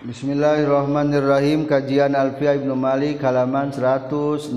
Bismillahirrahmanirrahim. 0.00 1.68
Kajian 1.68 2.16
Alfiah 2.16 2.56
Ibnu 2.56 2.72
Malik 2.72 3.20
halaman 3.20 3.68
168 3.68 4.48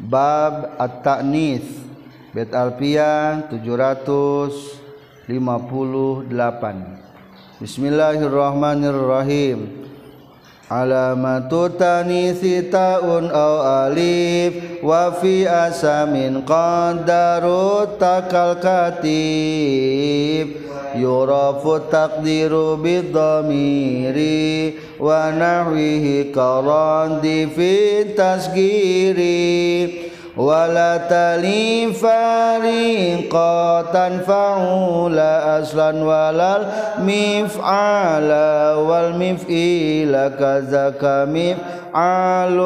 Bab 0.00 0.80
At-Ta'nis 0.80 1.68
Bet 2.32 2.56
Alfiah 2.56 3.52
758 3.52 6.24
Bismillahirrahmanirrahim. 7.60 9.92
Alamatu 10.72 11.68
tanisi 11.76 12.64
ta'un 12.72 13.28
aw 13.28 13.84
alif 13.84 14.80
wa 14.80 15.12
fi 15.20 15.44
asamin 15.44 16.48
qadaru 16.48 18.00
takal 18.00 18.56
katib 18.56 20.00
يرف 20.94 21.66
التقدير 21.66 22.74
بالضمير 22.74 24.16
ونحوه 25.00 26.24
كراند 26.34 27.48
في 27.56 28.00
التسجير 28.02 29.20
ولا 30.36 30.96
تلي 30.96 31.92
فريقا 31.92 33.82
تنفع 33.82 34.56
لا 35.10 35.62
أصلا 35.62 36.04
ولا 36.04 36.56
المفعال 36.98 38.30
والمفئيل 38.78 40.12
كذاك 40.28 41.04
مفعال 41.28 42.58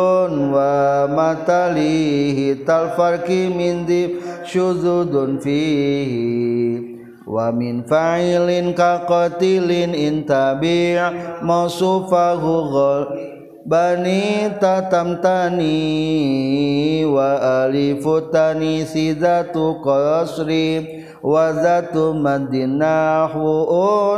وما 0.55 1.37
تليه 1.47 2.57
تالفرق 2.67 3.31
من 3.31 3.87
ديب 3.87 4.11
شذوذ 4.45 5.41
فيه 5.41 6.94
wamin 7.25 7.85
fa'ilin 7.89 8.77
kaqatilin 8.77 9.97
intabi' 9.97 11.01
mausufahu 11.41 13.09
bani 13.65 14.53
tatamtani 14.61 15.81
wa 17.09 17.65
alifutani 17.65 18.85
sidatu 18.85 19.81
qasri 19.81 21.01
wa 21.25 21.49
zatu 21.57 22.13
madinahu 22.13 23.65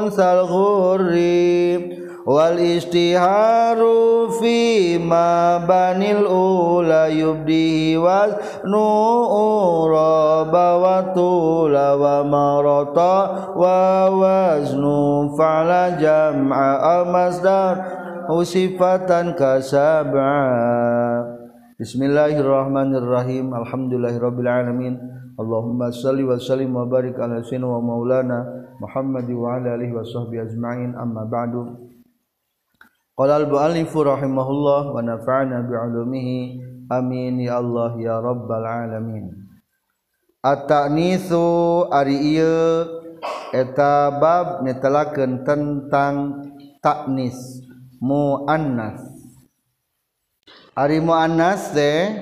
unsal 0.03 0.43
ghurri. 0.51 1.96
Wal 2.27 2.59
istiharu 2.59 4.35
fi 4.43 4.99
ma 4.99 5.63
banil 5.63 6.27
ula 6.27 7.07
yubdihi 7.07 7.95
wa 8.03 8.27
nu'uraba 8.67 10.69
wa 10.75 11.15
tula 11.15 11.95
wa 11.95 12.27
marata 12.27 13.55
wa 13.55 14.11
waznu 14.11 15.31
fa'la 15.39 16.03
jam'a 16.03 16.99
al-masdar 16.99 17.75
usifatan 18.27 19.39
kasab'a 19.39 20.35
Bismillahirrahmanirrahim 21.79 23.55
Alhamdulillahirabbil 23.55 24.51
alamin 24.51 24.99
Allahumma 25.39 25.95
salli 25.95 26.27
wa 26.27 26.43
sallim 26.43 26.75
wa 26.75 26.91
barik 26.91 27.15
ala 27.23 27.39
sayyidina 27.45 27.71
wa 27.71 27.79
maulana 27.79 28.67
Muhammad 28.83 29.31
wa 29.31 29.61
ala 29.61 29.79
alihi 29.79 29.95
wa 29.95 30.03
sahbihi 30.03 30.43
ajma'in 30.43 30.91
amma 30.99 31.23
ba'du 31.29 31.86
Qala 33.17 33.41
al-mu'allif 33.41 33.97
rahimahullah 33.97 34.93
wa 34.93 35.01
nafa'ana 35.01 35.65
bi'ulumihi. 35.65 36.61
Amin 36.93 37.41
ya 37.41 37.65
Allah 37.65 37.97
ya 37.97 38.21
rabbal 38.21 38.61
alamin. 38.61 39.33
At-ta'nitsu 40.45 41.89
ari 41.89 42.37
ieu 42.37 42.85
eta 43.57 44.13
bab 44.21 44.61
netelakeun 44.61 45.49
tentang 45.49 46.45
taknis 46.85 47.65
muannas. 48.05 49.01
Ari 50.77 51.01
muannas 51.01 51.73
teh 51.73 52.13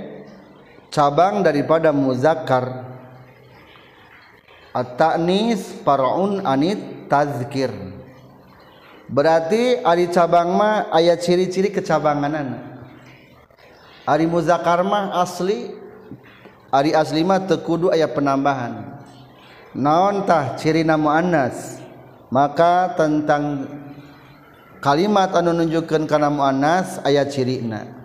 cabang 0.95 1.43
daripada 1.43 1.91
muzakkar. 1.91 2.87
At-ta'nis 4.71 5.83
far'un 5.83 6.47
anit 6.47 7.11
tazkir 7.11 7.94
berarti 9.09 9.81
Ari 9.83 10.09
cabangma 10.13 10.89
ayat 10.93 11.25
ciri-ciri 11.25 11.73
kecabanganan. 11.73 12.61
Ari 14.05 14.29
muzakarmah 14.29 15.17
asli 15.17 15.73
Ari 16.75 16.91
aslima 16.91 17.39
tekudu 17.39 17.95
ayat 17.95 18.19
penambahan. 18.19 18.99
Naontah 19.75 20.59
ciri 20.59 20.83
cirina 20.83 20.99
Anas 20.99 21.79
maka 22.35 22.95
tentang 22.99 23.71
kalimat 24.83 25.31
anu 25.39 25.55
nunjukkan 25.55 26.11
karena 26.11 26.35
mu'annas 26.35 26.99
ayat 27.07 27.31
cirina. 27.31 28.04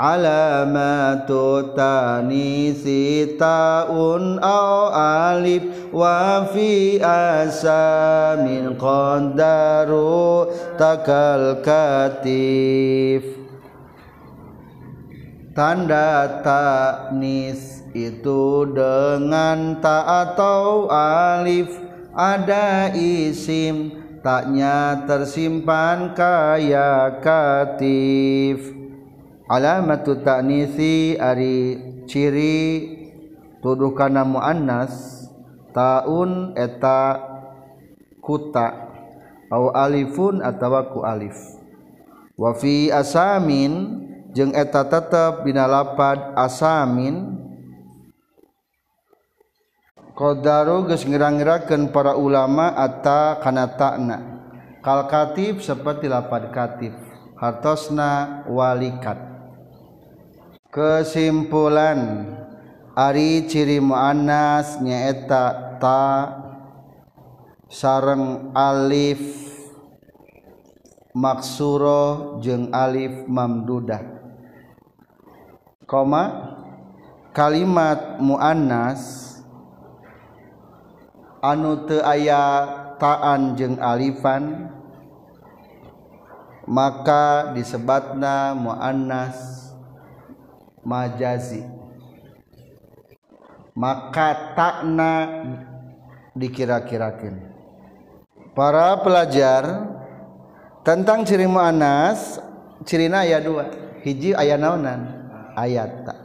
Alamatu 0.00 1.76
tanisi 1.76 3.36
taun 3.36 4.40
au 4.40 4.88
alif 4.96 5.92
wa 5.92 6.48
fi 6.48 6.96
asamin 7.04 8.80
qadaru 8.80 10.48
takal 10.80 11.60
katif. 11.60 13.28
Tanda 15.52 16.40
taknis 16.40 17.84
itu 17.92 18.64
dengan 18.72 19.84
ta 19.84 20.24
atau 20.24 20.88
alif. 20.88 21.68
Ada 22.16 22.96
isim 22.96 23.92
taknya 24.24 25.04
tersimpan 25.04 26.16
kaya 26.16 27.20
katif 27.20 28.79
alamatu 29.50 30.22
ta'nisi 30.22 31.18
ari 31.18 31.74
ciri 32.06 32.86
tuduh 33.58 33.90
kana 33.98 34.22
muannas 34.22 35.26
taun 35.74 36.54
eta 36.54 37.18
kuta 38.22 38.94
au 39.50 39.74
alifun 39.74 40.38
atawa 40.38 40.86
ku 40.94 41.02
alif. 41.02 41.34
Wa 42.38 42.54
fi 42.54 42.94
asamin 42.94 44.06
jeung 44.30 44.54
eta 44.54 44.86
tetep 44.86 45.42
dina 45.42 45.66
lapad 45.66 46.30
asamin. 46.38 47.42
Qadaru 50.14 50.84
geus 50.84 51.08
ngira-ngirakeun 51.08 51.96
para 51.96 52.12
ulama 52.12 52.76
atta 52.76 53.40
kana 53.40 53.72
ta'na 53.72 54.18
kal 54.84 55.08
katib 55.10 55.58
seperti 55.64 56.06
lapad 56.06 56.52
katib. 56.54 56.92
Hartosna 57.40 58.44
walikat 58.52 59.29
kesimpulan 60.70 62.30
Ari 62.90 63.46
ciri 63.46 63.78
muanas 63.78 64.82
nyaeta 64.82 65.78
ta 65.78 66.36
sareng 67.70 68.50
alif 68.50 69.22
maksuro 71.14 72.36
jeung 72.42 72.68
alif 72.74 73.30
mamdudah. 73.30 74.02
Koma 75.86 76.22
kalimat 77.30 78.18
muannas 78.18 79.32
anu 81.40 81.86
teu 81.86 82.02
aya 82.02 82.66
taan 82.98 83.54
jeung 83.54 83.78
alifan 83.78 84.66
maka 86.66 87.54
disebatna 87.54 88.52
muannas 88.58 89.59
majazi. 90.82 91.64
Maka 93.76 94.52
takna 94.52 95.12
dikira-kirakan 96.36 97.48
para 98.52 98.98
pelajar 99.00 99.88
tentang 100.84 101.24
ciri 101.24 101.46
mu'anas 101.46 102.42
cirina 102.84 103.24
ayat 103.24 103.42
dua. 103.46 103.64
Hiji 104.04 104.32
ayat 104.36 104.58
naonan? 104.60 105.00
Ayat 105.56 106.06
tak 106.08 106.18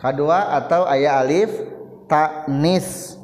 kedua 0.00 0.54
atau 0.56 0.86
ayat 0.88 1.14
alif 1.26 1.50
taknis 2.08 3.18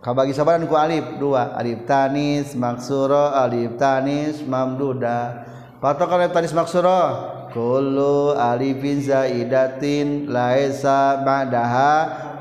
kabagi 0.00 0.32
sabaran 0.32 0.64
ku 0.64 0.76
alif 0.78 1.04
dua. 1.16 1.56
Alif 1.56 1.84
tanis 1.84 2.52
maksuro. 2.54 3.34
Alif 3.34 3.76
tanis 3.76 4.40
mamduda. 4.44 5.44
Patokan 5.82 6.24
alif 6.24 6.32
tanis 6.32 6.54
maksuro. 6.56 7.36
Kullu 7.52 8.36
alifin 8.36 9.00
zaidatin 9.00 10.28
laisa 10.28 11.20
ba'daha 11.24 11.92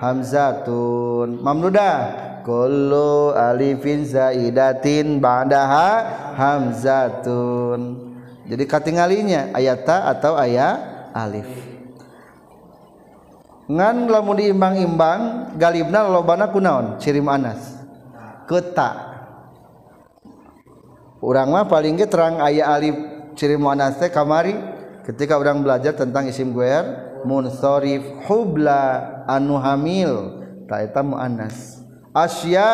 hamzatun. 0.04 1.40
Mamdudah 1.42 1.96
kullu 2.44 3.34
alifin 3.34 4.04
zaidatin 4.04 5.20
ba'daha 5.24 5.90
hamzatun. 6.36 8.08
Jadi 8.48 8.64
katingalinya 8.64 9.52
ayat 9.52 9.84
ta 9.84 10.08
atau 10.08 10.40
ayat 10.40 11.12
alif. 11.12 11.50
Ngan 13.68 14.08
lamun 14.08 14.40
diimbang-imbang 14.40 15.52
galibna 15.60 16.08
lobana 16.08 16.48
kunaon? 16.48 16.96
Ciri 17.04 17.20
muannas 17.20 17.60
keta. 18.48 19.04
Orang 21.20 21.52
mah 21.52 21.68
paling 21.68 22.00
ge 22.00 22.08
terang 22.08 22.40
aya 22.40 22.72
alif 22.72 22.96
ciri 23.36 23.60
muannas 23.60 24.00
teh 24.00 24.08
kamari 24.08 24.56
ketika 25.08 25.40
orang 25.40 25.64
belajar 25.64 25.96
tentang 25.96 26.28
isim 26.28 26.52
guer 26.52 26.84
munsharif 27.24 28.04
hubla 28.28 29.24
anu 29.24 29.56
hamil. 29.56 30.44
Ta 30.68 30.84
eta 30.84 31.00
muannas. 31.00 31.80
Asya 32.12 32.68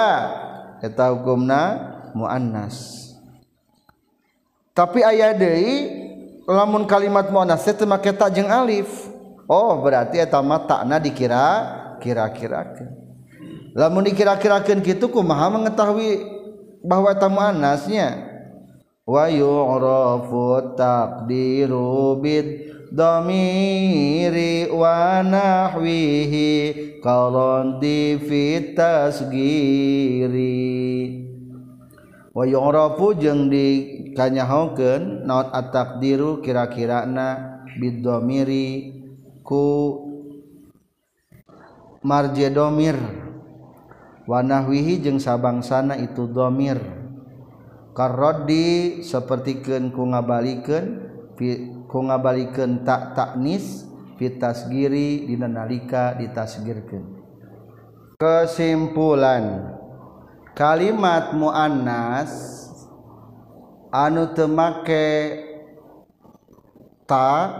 eta 0.82 1.14
hukumna 1.14 1.94
muannas. 2.18 3.06
Tapi 4.74 5.06
aya 5.06 5.38
deui 5.38 5.94
lamun 6.50 6.90
kalimat 6.90 7.30
muannas 7.30 7.62
teh 7.62 7.78
make 7.86 8.10
ta 8.18 8.34
jeung 8.34 8.50
alif. 8.50 8.90
Oh 9.46 9.78
berarti 9.86 10.18
eta 10.18 10.42
mah 10.42 10.66
takna 10.66 10.98
dikira 10.98 11.46
kira-kirakeun. 12.02 12.90
Lamun 13.78 14.10
dikira-kirakeun 14.10 14.82
kitu 14.82 15.06
kumaha 15.06 15.54
mengetahui 15.54 16.26
bahwa 16.82 17.14
eta 17.14 17.30
muannasnya 17.30 18.33
wa 19.04 19.28
yu'rafu 19.28 20.76
taqdiru 20.80 22.16
bid 22.24 22.72
damiri 22.88 24.72
wa 24.72 25.20
nahwihi 25.20 27.02
qalandi 27.04 28.16
fi 28.24 28.72
tasgiri. 28.72 30.42
Wa 32.34 32.48
yu'rafu 32.50 33.14
jeung 33.20 33.52
dikanyahokeun 33.52 35.28
naon 35.28 35.54
at-taqdiru 35.54 36.42
kira-kirana 36.42 37.60
bid 37.78 38.02
damiri 38.02 38.90
ku 39.46 40.00
marje 42.02 42.50
domir. 42.50 42.96
Wanahwihi 44.24 45.04
jeung 45.04 45.20
sabangsana 45.20 46.00
itu 46.00 46.32
domir 46.32 47.03
karrodi 47.94 49.02
sepertikan 49.06 49.94
ku 49.94 50.10
ngabalikan 50.10 50.86
ku 51.90 52.00
ngabalikan 52.02 52.82
tak 52.82 53.14
taknis 53.14 53.86
fitas 54.18 54.66
giri 54.70 55.30
dinanalika 55.30 56.18
ditasgirkan. 56.18 57.22
Kesimpulan 58.18 59.78
kalimat 60.58 61.34
mu'annas 61.38 62.34
anu 63.94 64.34
temake 64.34 65.38
ta 67.06 67.52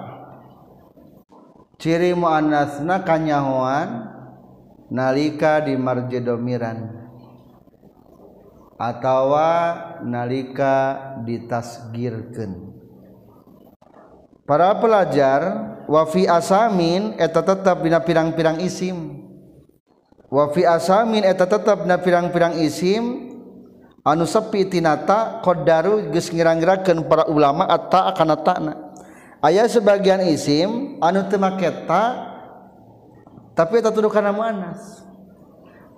ciri 1.78 2.18
mu'annasna 2.18 3.06
kanyahoan 3.06 4.10
nalika 4.90 5.62
di 5.62 5.78
marjedomiran. 5.78 7.03
atawa 8.78 9.50
nalika 10.02 11.00
ditasgirkan 11.24 12.74
para 14.44 14.76
pelajar 14.78 15.42
wafi 15.88 16.28
asamin 16.28 17.16
eta 17.20 17.44
tetap 17.44 17.84
dina 17.84 18.00
pirang-pirang 18.04 18.60
isim. 18.64 19.24
Wafi 20.34 20.66
asamin 20.66 21.24
eta 21.24 21.46
tetap 21.46 21.86
dina 21.86 22.02
pirang-pirang 22.02 22.58
isim 22.60 23.32
anu 24.04 24.26
sepi 24.28 24.68
tinata 24.68 25.40
qaddaru 25.46 26.12
geus 26.12 26.28
ngirang-ngirakeun 26.34 27.06
para 27.08 27.30
ulama 27.30 27.64
atta 27.70 28.12
kana 28.18 28.36
ta'na 28.36 28.74
aya 29.40 29.64
sebagian 29.70 30.26
isim 30.28 31.00
anu 31.00 31.24
teu 31.32 31.40
make 31.40 31.70
ta 31.88 32.34
tapi 33.54 33.80
eta 33.80 33.94
tuduh 33.94 34.10
kana 34.10 34.34
muannas. 34.34 35.03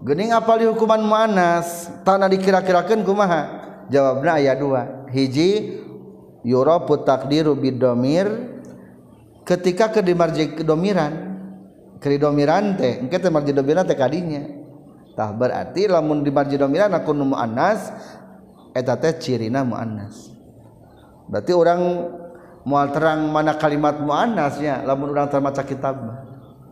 Gening 0.03 0.35
apali 0.35 0.67
hukuman 0.67 0.99
manas 0.99 1.87
tanah 2.03 2.27
dikira-kirakan 2.27 3.07
kumaha? 3.07 3.41
Jawabnya 3.87 4.41
ayat 4.41 4.57
dua. 4.59 4.81
Hiji 5.13 5.79
yurapu 6.43 6.99
takdiru 7.05 7.55
bidomir. 7.55 8.27
Ketika 9.45 9.93
kedimarji 9.93 10.57
kedomiran 10.57 11.37
kedidomiran 12.01 12.81
teh 12.81 12.97
engke 12.97 13.21
teh 13.21 13.29
marji 13.29 13.53
domiran 13.53 13.85
teh 13.85 13.93
kadinya. 13.93 14.41
Tah 15.15 15.31
berarti 15.31 15.87
lamun 15.87 16.25
dimarji 16.25 16.59
domiran 16.59 16.91
aku 16.91 17.13
nu 17.15 17.29
muannas 17.31 17.93
eta 18.73 18.97
teh 18.97 19.15
cirina 19.21 19.61
muannas. 19.61 20.33
Berarti 21.29 21.53
orang 21.53 21.81
mual 22.65 22.89
terang 22.89 23.29
mana 23.29 23.53
kalimat 23.55 24.01
muannasnya 24.01 24.81
lamun 24.81 25.13
orang 25.13 25.29
termaca 25.29 25.61
kitab 25.61 25.93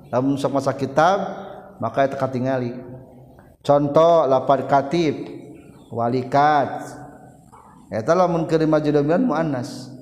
lamun 0.10 0.38
sok 0.38 0.54
maca 0.54 0.74
kitab 0.74 1.18
maka 1.78 2.10
eta 2.10 2.18
katingali. 2.18 2.93
Contoh 3.64 4.28
lapar 4.28 4.68
katib 4.68 5.34
walikat. 5.94 7.02
Eta 7.94 8.18
lamun 8.18 8.50
keur 8.50 8.66
majdudan 8.66 9.22
muannas. 9.22 9.94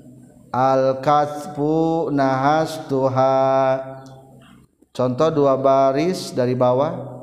Al 0.52 1.04
kasbu 1.04 2.08
nahas 2.12 2.88
tuha. 2.88 3.80
Contoh 4.92 5.30
dua 5.32 5.60
baris 5.60 6.32
dari 6.32 6.56
bawah. 6.56 7.20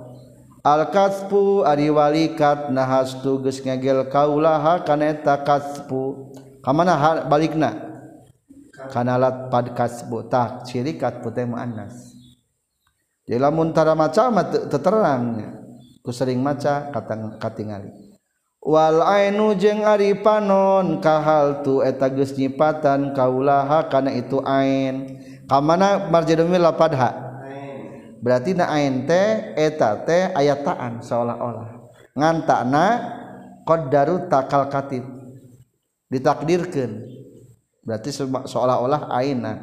Al 0.64 0.92
kasbu 0.92 1.64
ari 1.64 1.88
walikat 1.88 2.68
nahas 2.68 3.16
tu 3.24 3.40
geus 3.40 3.64
ngegel 3.64 4.08
kaulaha 4.12 4.84
kana 4.84 5.16
eta 5.16 5.40
kasbu. 5.40 6.32
Kamana 6.60 7.24
balikna? 7.24 7.72
Kana 8.92 9.16
lat 9.16 9.48
pad 9.48 9.72
kasbu. 9.72 10.28
Tah 10.28 10.60
ciri 10.68 11.00
kasbu 11.00 11.32
teh 11.32 11.48
muannas. 11.48 12.12
Jadi 13.28 13.40
lamun 13.40 13.76
tara 13.76 13.92
maca 13.92 14.32
mah 14.32 14.48
kusering 16.02 16.40
maca 16.40 16.90
kata 16.94 17.38
katingali. 17.38 17.90
Wal 18.58 19.00
ainu 19.00 19.54
jeung 19.54 19.86
ari 19.86 20.18
panon 20.18 20.98
kahal 20.98 21.62
tu 21.62 21.80
eta 21.80 22.10
geus 22.10 22.34
nyipatan 22.34 23.14
kaulaha 23.14 23.86
kana 23.86 24.12
itu 24.12 24.42
ain. 24.42 25.20
Kamana 25.48 26.10
marjadumi 26.12 26.60
lapad 26.60 26.92
berarti 28.18 28.52
na 28.52 28.68
ain 28.68 29.06
teh 29.06 29.54
eta 29.56 30.04
teh 30.04 30.34
ayataan 30.34 31.00
seolah-olah. 31.00 31.88
Ngantakna 32.18 32.84
qaddaru 33.64 34.26
takal 34.28 34.66
katib. 34.68 35.06
Ditakdirkan 36.10 37.04
berarti 37.86 38.10
seolah-olah 38.12 39.08
aina. 39.12 39.54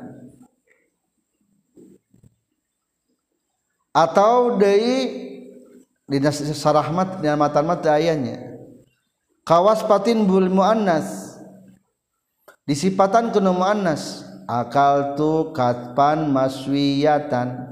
Atau 3.96 4.60
dari 4.60 5.25
dinas 6.06 6.38
sarahmat 6.38 7.22
ni'matan 7.22 7.66
mata 7.66 7.98
ayanya 7.98 8.56
kawas 9.46 9.86
patin 9.86 10.25
bul 10.25 10.50
muannas. 10.50 11.38
Disipatan 12.66 13.30
kuno 13.30 13.54
muannas. 13.54 14.25
Akal 14.50 15.18
tu 15.18 15.53
katpan 15.53 16.29
maswiyatan. 16.29 17.65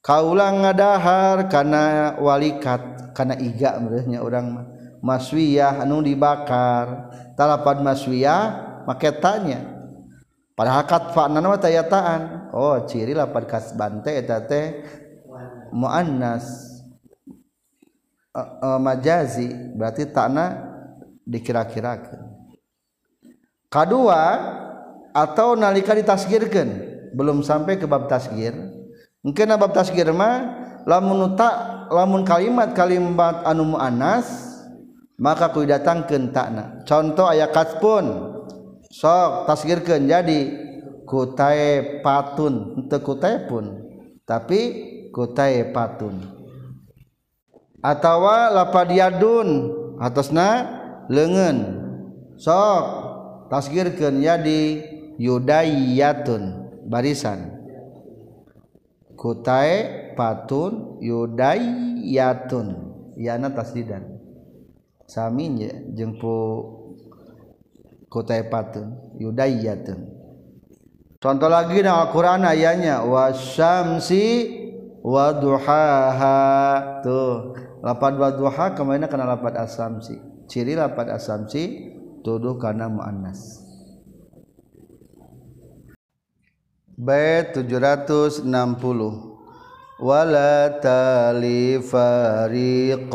Kaulang 0.00 0.64
ngadahar 0.64 1.48
kana 1.52 2.16
walikat 2.16 3.12
kana 3.12 3.36
iga 3.36 3.76
merenya 3.76 4.24
orang 4.24 4.64
maswiyah 5.04 5.84
anu 5.84 6.00
dibakar. 6.00 7.12
Talapan 7.36 7.84
maswiyah 7.84 8.40
maketanya. 8.88 9.76
Padahal 10.56 10.84
katfana 10.88 11.38
nama 11.38 11.54
tayataan 11.60 12.50
oh 12.50 12.82
ciri 12.88 13.14
lapad 13.14 13.46
kasbante 13.46 14.10
eta 14.10 14.42
teh 14.42 14.82
muannas 15.70 16.77
uh, 18.38 18.48
uh, 18.62 18.78
majazi 18.78 19.50
berarti 19.74 20.06
takna 20.06 20.62
dikira-kirakan. 21.26 22.38
Kedua 23.68 24.22
atau 25.12 25.58
nalika 25.58 25.92
ditasgirkan 25.92 26.68
belum 27.12 27.42
sampai 27.44 27.76
ke 27.76 27.84
bab 27.84 28.06
tasgir 28.06 28.54
mungkin 29.20 29.52
bab 29.58 29.74
tasgir 29.74 30.08
mah 30.14 30.56
lamun 30.86 31.34
tak 31.36 31.88
lamun 31.92 32.22
kalimat 32.24 32.72
kalimat 32.72 33.44
anu 33.44 33.76
muannas 33.76 34.28
maka 35.18 35.50
ku 35.50 35.66
datangkeun 35.66 36.30
takna. 36.30 36.80
Contoh 36.86 37.26
aya 37.26 37.50
kasbun 37.50 38.38
sok 38.88 39.50
tasgirkeun 39.50 40.06
jadi 40.06 40.40
kutai 41.02 42.00
patun 42.00 42.86
teu 42.86 43.02
kutai 43.02 43.50
pun 43.50 43.84
tapi 44.22 44.60
kutai 45.10 45.74
patun. 45.74 46.37
atawa 47.80 48.50
lapadiadun 48.52 49.48
atasna 49.98 50.66
lengan. 51.10 51.86
Sok 52.38 52.84
tasgirkeun 53.50 54.22
jadi 54.22 54.62
yudayatun 55.18 56.42
barisan. 56.86 57.58
Kutai 59.18 60.14
patun 60.14 61.02
yudayatun 61.02 62.66
yana 63.18 63.50
tasdidan. 63.50 64.18
Sami 65.08 65.48
jeung 65.96 66.20
pu 66.20 66.60
kutai 68.12 68.44
patun 68.52 68.92
yudayatun 69.16 70.04
contoh 71.16 71.48
lagi 71.48 71.80
dalam 71.80 72.08
Al-Qur'an 72.08 72.44
ayatnya 72.44 73.04
wasyamsi 73.04 74.24
waduhaha 75.00 76.36
tuh. 77.04 77.52
Lapan 77.84 78.18
waduha 78.18 78.74
ke 78.74 78.82
mana 78.82 79.06
kena 79.06 79.24
lapan 79.26 79.54
asamsi 79.58 80.18
ciri 80.48 80.74
lapan 80.74 81.10
asamsi 81.14 81.92
tuduh 82.24 82.58
karena 82.58 82.88
muannas. 82.90 83.62
Bait 86.98 87.54
760 87.54 88.42
wala 90.02 90.82
tali 90.82 91.78
fariqatan 91.78 93.06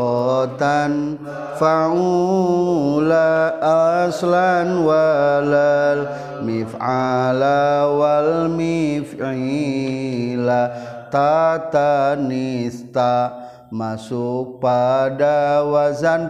fa'ula 1.59 3.59
aslan 4.07 4.87
walal 4.87 6.07
mif'ala 6.47 7.91
wal 7.91 8.47
mif'ila 8.51 10.61
tatanista 11.11 13.43
masuk 13.73 14.61
pada 14.61 15.65
wazan 15.65 16.29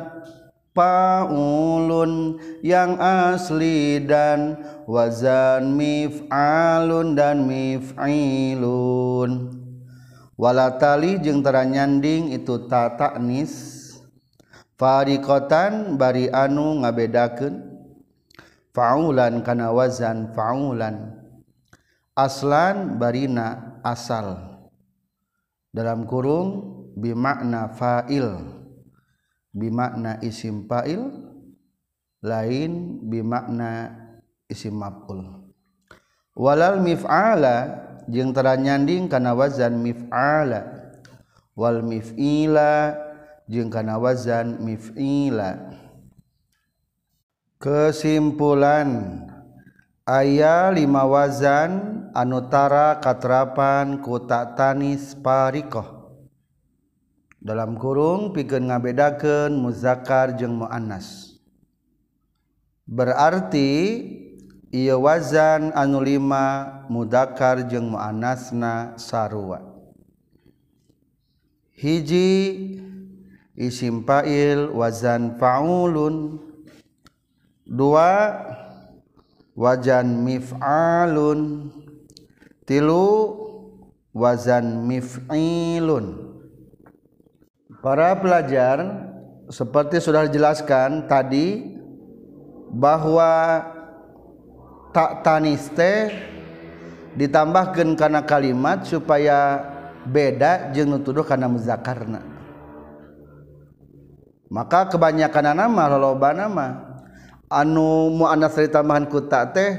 paulun 0.72 2.40
yang 2.64 2.96
asli 2.96 4.00
dan 4.00 4.64
wazan 4.88 5.76
mif'alun 5.76 7.20
dan 7.20 7.44
mif'ilun. 7.44 9.32
Walatali 10.34 11.22
jeung 11.22 11.44
ternyanding 11.46 12.34
itu 12.34 12.66
tataknis 12.66 13.84
farikotan 14.80 16.00
bari 16.00 16.32
anu 16.32 16.80
ngabedakeun. 16.82 17.76
Faulan 18.74 19.46
kana 19.46 19.70
wazan 19.70 20.34
faulan. 20.34 21.22
Aslan 22.18 22.98
barina 22.98 23.78
asal. 23.86 24.58
Dalam 25.70 26.10
kurung 26.10 26.73
bimakna 26.94 27.74
fa'il. 27.74 28.38
Bimakna 29.54 30.18
isim 30.22 30.66
fa'il. 30.66 31.02
Lain 32.24 33.04
bimakna 33.04 33.92
isim 34.48 34.80
maf'ul. 34.80 35.52
Walal 36.34 36.82
mif'ala 36.82 37.84
jeung 38.10 38.34
ternyanding 38.34 39.12
kana 39.12 39.36
wazan 39.38 39.78
mif'ala. 39.84 40.94
Wal 41.54 41.86
mif'ila 41.86 42.98
jeung 43.46 43.70
kana 43.70 44.02
wazan 44.02 44.58
mif'ila. 44.64 45.78
Kesimpulan 47.62 49.24
aya 50.04 50.68
lima 50.74 51.08
wazan 51.08 52.04
anutara 52.12 53.00
katrapan 53.00 54.04
ku 54.04 54.20
tak 54.20 54.60
tanis 54.60 55.16
parikoh 55.16 56.03
dalam 57.44 57.76
kurung 57.76 58.32
pikeun 58.32 58.72
ngabedakeun 58.72 59.52
muzakkar 59.60 60.40
jeung 60.40 60.64
muannas. 60.64 61.36
Berarti 62.88 64.00
ia 64.72 64.96
wazan 64.96 65.76
anu 65.76 66.00
lima 66.00 66.72
mudakar 66.88 67.68
jeung 67.68 67.92
muannasna 67.92 68.96
sarua. 68.96 69.60
Hiji 71.76 72.32
isim 73.60 74.08
fa'il 74.08 74.72
wazan 74.72 75.36
fa'ulun. 75.36 76.40
Dua 77.68 78.40
wazan 79.52 80.24
mif'alun. 80.24 81.72
Tilu 82.64 83.08
wazan 84.16 84.88
mif'ilun. 84.88 86.33
Para 87.84 88.16
pelajar 88.16 88.80
seperti 89.52 90.00
sudah 90.00 90.24
dijelaskan 90.24 91.04
tadi 91.04 91.76
bahwa 92.72 93.60
tak 94.96 95.20
taniste 95.28 96.16
ditambahkan 97.20 97.92
karena 98.00 98.24
kalimat 98.24 98.88
supaya 98.88 99.60
beda 100.08 100.72
jeung 100.72 100.96
nutuduh 100.96 101.28
karena 101.28 101.52
muzakarna. 101.52 102.24
Maka 104.48 104.88
kebanyakan 104.88 105.52
nama 105.52 105.84
loba 105.92 106.32
nama 106.32 106.68
anu 107.52 108.16
muannas 108.16 108.56
ditambahan 108.56 109.12
ku 109.12 109.28
tak 109.28 109.60
teh 109.60 109.70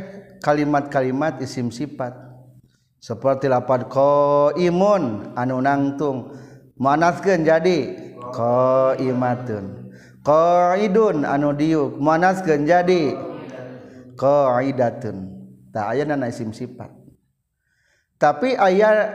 kalimat-kalimat 0.44 1.40
isim 1.40 1.72
sifat 1.72 2.12
seperti 3.00 3.48
lapad 3.48 3.88
imun 4.60 5.32
anu 5.32 5.56
nangtung 5.64 6.36
manaskeun 6.78 7.42
jadi. 7.46 7.78
Qaimatun. 8.34 9.94
Qaidun 10.24 11.22
anu 11.22 11.54
diuk. 11.54 11.98
Manaskeun 11.98 12.66
jadi. 12.66 13.14
Qaidatun. 14.14 15.16
Tah 15.74 15.90
aya 15.90 16.06
na 16.06 16.30
isim 16.30 16.54
sifat. 16.54 16.90
Tapi 18.14 18.54
aya 18.54 19.10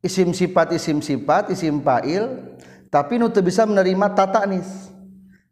isim 0.00 0.32
sifat 0.32 0.72
isim 0.72 1.04
sifat 1.04 1.52
isim 1.52 1.84
fa'il 1.84 2.56
tapi 2.88 3.20
nu 3.20 3.28
bisa 3.28 3.66
menerima 3.68 4.14
tatanis 4.14 4.88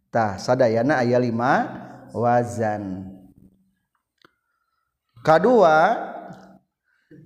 tah 0.08 0.40
sadayana 0.40 1.04
aya 1.04 1.20
lima 1.20 1.68
wazan. 2.16 3.10
Kedua 5.20 5.98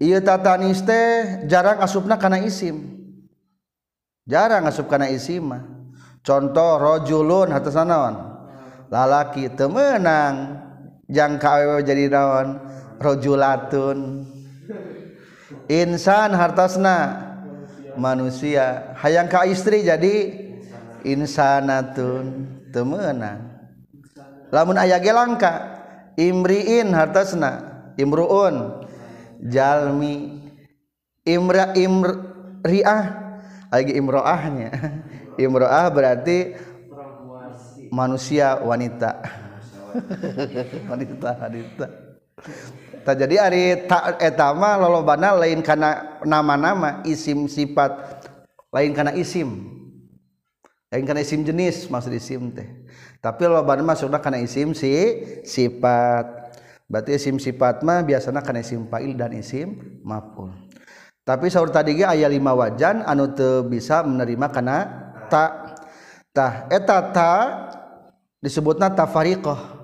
ieu 0.03 0.19
tatanis 0.19 0.83
teh 0.83 1.47
jarang 1.47 1.79
asupna 1.79 2.19
kana 2.19 2.43
isim. 2.43 2.98
Jarang 4.29 4.69
asup 4.69 4.87
kana 4.87 5.09
isim 5.09 5.49
mah. 5.49 5.65
Contoh 6.21 6.77
rajulun 6.77 7.49
hatasna 7.49 7.89
naon 7.89 8.15
lalaki 8.93 9.49
temenang 9.53 10.61
jangka 11.09 11.81
jadi 11.85 12.13
naon? 12.13 12.49
Rojulatun. 12.99 14.27
Insan 15.71 16.35
hartasna. 16.35 17.25
Manusia. 17.99 18.95
Hayang 18.99 19.31
ka 19.31 19.47
istri 19.47 19.83
jadi 19.87 20.35
insanatun. 21.07 22.59
Temenang 22.69 23.49
lamun 24.53 24.77
aya 24.81 25.01
ge 25.01 25.13
langka 25.15 25.53
imriin 26.19 26.91
hartasna. 26.91 27.65
Imruun. 27.95 28.85
Jalmi. 29.47 30.43
Imra 31.29 31.77
imriah 31.77 33.28
lagi 33.73 33.93
imroahnya. 33.97 34.71
Imroah 35.43 35.87
berarti 35.93 36.59
manusia 37.95 38.59
wanita. 38.59 39.23
Wanita 40.91 41.31
wanita. 41.41 41.87
Tak 43.09 43.15
jadi 43.25 43.35
hari 43.41 43.89
tak 43.89 44.21
etama 44.21 44.77
lolobana 44.77 45.33
lain 45.33 45.65
karena 45.65 46.21
nama-nama 46.27 47.01
isim 47.09 47.49
sifat 47.49 48.21
lain 48.69 48.93
karena 48.93 49.17
isim. 49.17 49.49
Lain 50.93 51.05
karena 51.09 51.25
isim 51.25 51.41
jenis 51.41 51.89
maksud 51.89 52.13
isim 52.13 52.53
teh. 52.53 52.69
Tapi 53.25 53.49
lolobana 53.49 53.81
mah 53.81 53.97
sudah 53.97 54.21
karena 54.21 54.45
isim 54.45 54.77
si 54.77 54.93
sifat. 55.47 56.53
Berarti 56.85 57.17
isim 57.17 57.41
sifat 57.41 57.81
mah 57.81 58.05
biasanya 58.05 58.45
karena 58.45 58.61
isim 58.61 58.85
fa'il 58.93 59.17
dan 59.17 59.33
isim 59.33 60.01
maf'ul 60.05 60.68
tapi 61.29 61.53
sahur 61.53 61.69
tadi 61.69 62.01
ge 62.01 62.09
aya 62.09 62.25
lima 62.25 62.57
wajan 62.57 63.05
anu 63.05 63.29
teu 63.37 63.61
bisa 63.69 64.01
menerima 64.01 64.49
karena 64.49 64.79
taktah 65.29 66.65
eta 66.73 66.99
ta 67.13 67.33
disebutna 68.41 68.89
tafariqah 68.97 69.77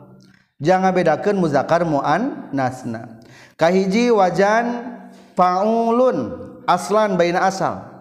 jangan 0.57 0.97
bedakan 0.97 1.37
muzakkar 1.37 1.85
mu'an 1.85 2.49
nasna 2.49 3.21
kahiji 3.61 4.09
wajan 4.09 4.97
paulun 5.37 6.45
aslan 6.65 7.19
baina 7.19 7.45
asal. 7.45 7.93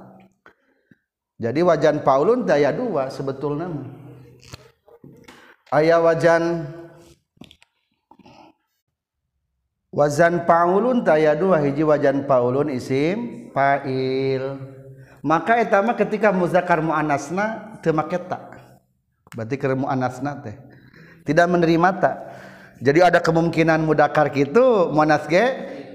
Jadi 1.41 1.59
wajan 1.65 1.99
paulun 2.05 2.47
daya 2.47 2.71
dua 2.71 3.11
sebetulnya 3.11 3.67
ayah 5.75 5.99
wajan 5.99 6.63
wazan 9.93 10.43
paulun 10.49 11.05
daya 11.05 11.37
dua 11.37 11.61
hiji 11.61 11.85
wajan 11.85 12.25
paulun 12.25 12.73
isim 12.73 13.47
fa'il. 13.53 14.57
Maka 15.23 15.61
etama 15.61 15.95
ketika 15.95 16.35
muzakkar 16.35 16.83
muannasna 16.83 17.79
teu 17.79 17.95
make 17.95 18.17
tak 18.27 18.59
berarti 19.31 19.55
keur 19.55 19.79
muannasna 19.79 20.43
teh. 20.43 20.57
Tidak 21.23 21.47
menerima 21.47 21.89
tak 22.01 22.15
jadi 22.83 23.07
ada 23.07 23.23
kemungkinan 23.23 23.79
mudakar 23.87 24.27
gitu 24.35 24.91
monas 24.91 25.23
ge 25.31 25.45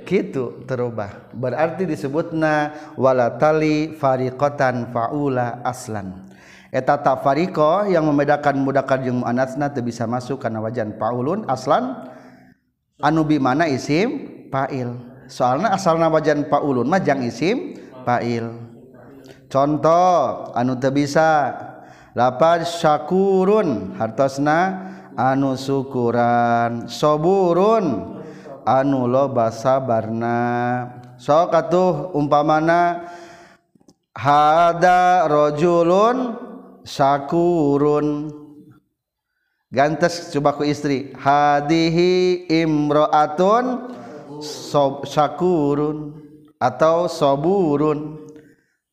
gitu 0.08 0.64
terubah. 0.64 1.28
Berarti 1.36 1.84
disebutna 1.84 2.72
walatali 2.96 3.92
fariqatan 4.00 4.88
faula 4.94 5.60
aslan. 5.60 6.24
Eta 6.72 6.96
tafariqo 7.00 7.84
yang 7.88 8.08
membedakan 8.08 8.60
mudakar 8.64 9.04
jeung 9.04 9.20
muannasna 9.20 9.68
teu 9.68 9.84
bisa 9.84 10.08
masuk 10.08 10.40
karena 10.40 10.64
wajan 10.64 10.96
faulun 10.96 11.44
aslan 11.52 12.08
anubi 13.02 13.38
mana 13.38 13.66
isim? 13.70 14.36
Pail 14.48 14.96
soalnya 15.28 15.76
asal 15.76 16.00
nawajan 16.00 16.48
paulun 16.48 16.88
majang 16.88 17.20
isim 17.20 17.76
fa'il. 18.02 18.48
Contoh 19.48 20.50
anu 20.56 20.76
teu 20.80 20.92
bisa. 20.92 21.52
Lapar 22.16 22.64
syakurun 22.64 23.94
hartosna 23.94 24.88
anu 25.14 25.54
syukuran. 25.54 26.88
Soburun 26.88 28.16
anu 28.64 29.06
loba 29.06 29.52
sabarna. 29.52 30.40
Sok 31.20 31.52
atuh 31.54 32.10
umpamana 32.16 33.06
hada 34.16 35.28
rajulun 35.28 36.34
syakurun. 36.82 38.32
gantes 39.68 40.32
coba 40.32 40.56
ku 40.56 40.64
istri. 40.64 41.12
Hadihi 41.16 42.44
imro'atun 42.48 43.92
sob 44.40 45.04
syakurun 45.04 46.16
atau 46.56 47.06
soburun. 47.06 48.28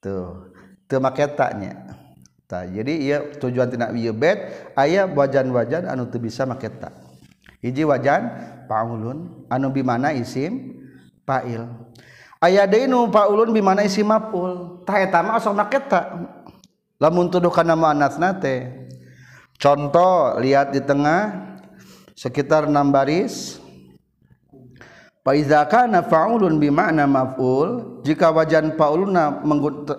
Tuh 0.04 0.54
tuh 0.86 1.02
maketanya 1.02 1.98
tak 2.46 2.70
jadi 2.70 2.94
iya 2.94 3.18
tujuan 3.42 3.74
tidak 3.74 3.90
ieu 3.98 4.14
bed 4.14 4.38
ayah 4.78 5.10
wajan-wajan 5.10 5.90
anu 5.90 6.06
teu 6.06 6.22
bisa 6.22 6.46
maketa 6.46 6.94
hiji 7.58 7.82
wajan 7.82 8.30
paulun 8.70 9.50
anu 9.50 9.74
bimana 9.74 10.14
isim? 10.14 10.78
Fa'il 11.26 11.66
aya 12.38 12.70
deui 12.70 12.86
nu 12.86 13.10
paulun 13.10 13.50
bimana 13.50 13.82
isim 13.82 14.06
maf'ul 14.06 14.86
tah 14.86 15.02
eta 15.02 15.26
mah 15.26 15.42
sok 15.42 15.58
make 15.58 15.82
lamun 17.02 17.34
tuduh 17.34 17.50
kana 17.50 17.74
muannats 17.74 18.22
teh. 18.38 18.85
contoh 19.60 20.40
lihat 20.40 20.72
di 20.76 20.82
tengah 20.84 21.56
sekitar 22.16 22.66
6 22.72 22.96
baris. 22.96 23.60
Faiza 25.26 25.66
kana 25.66 26.06
faulun 26.06 26.62
bima'na 26.62 27.10
maf'ul 27.10 28.02
jika 28.06 28.30
wajan 28.30 28.78
fauluna 28.78 29.42
menggut 29.42 29.90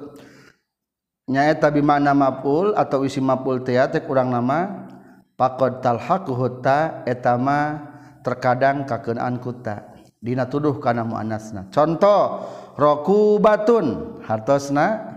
nyaeta 1.26 1.66
bima'na 1.74 2.14
maf'ul 2.14 2.78
atau 2.78 3.02
isi 3.02 3.18
maf'ul 3.18 3.66
teh 3.66 3.74
teh 3.90 4.06
kurang 4.06 4.30
nama 4.30 4.86
faqad 5.34 5.82
talhaquhu 5.82 6.62
ta 6.62 7.02
etama 7.10 7.90
terkadang 8.22 8.86
kakeunaan 8.86 9.42
kuta. 9.42 9.98
Dina 10.22 10.46
tuduh 10.46 10.78
kana 10.78 11.02
muannasna. 11.02 11.74
Contoh 11.74 12.46
rakubatun 12.74 14.18
hartosna 14.26 15.14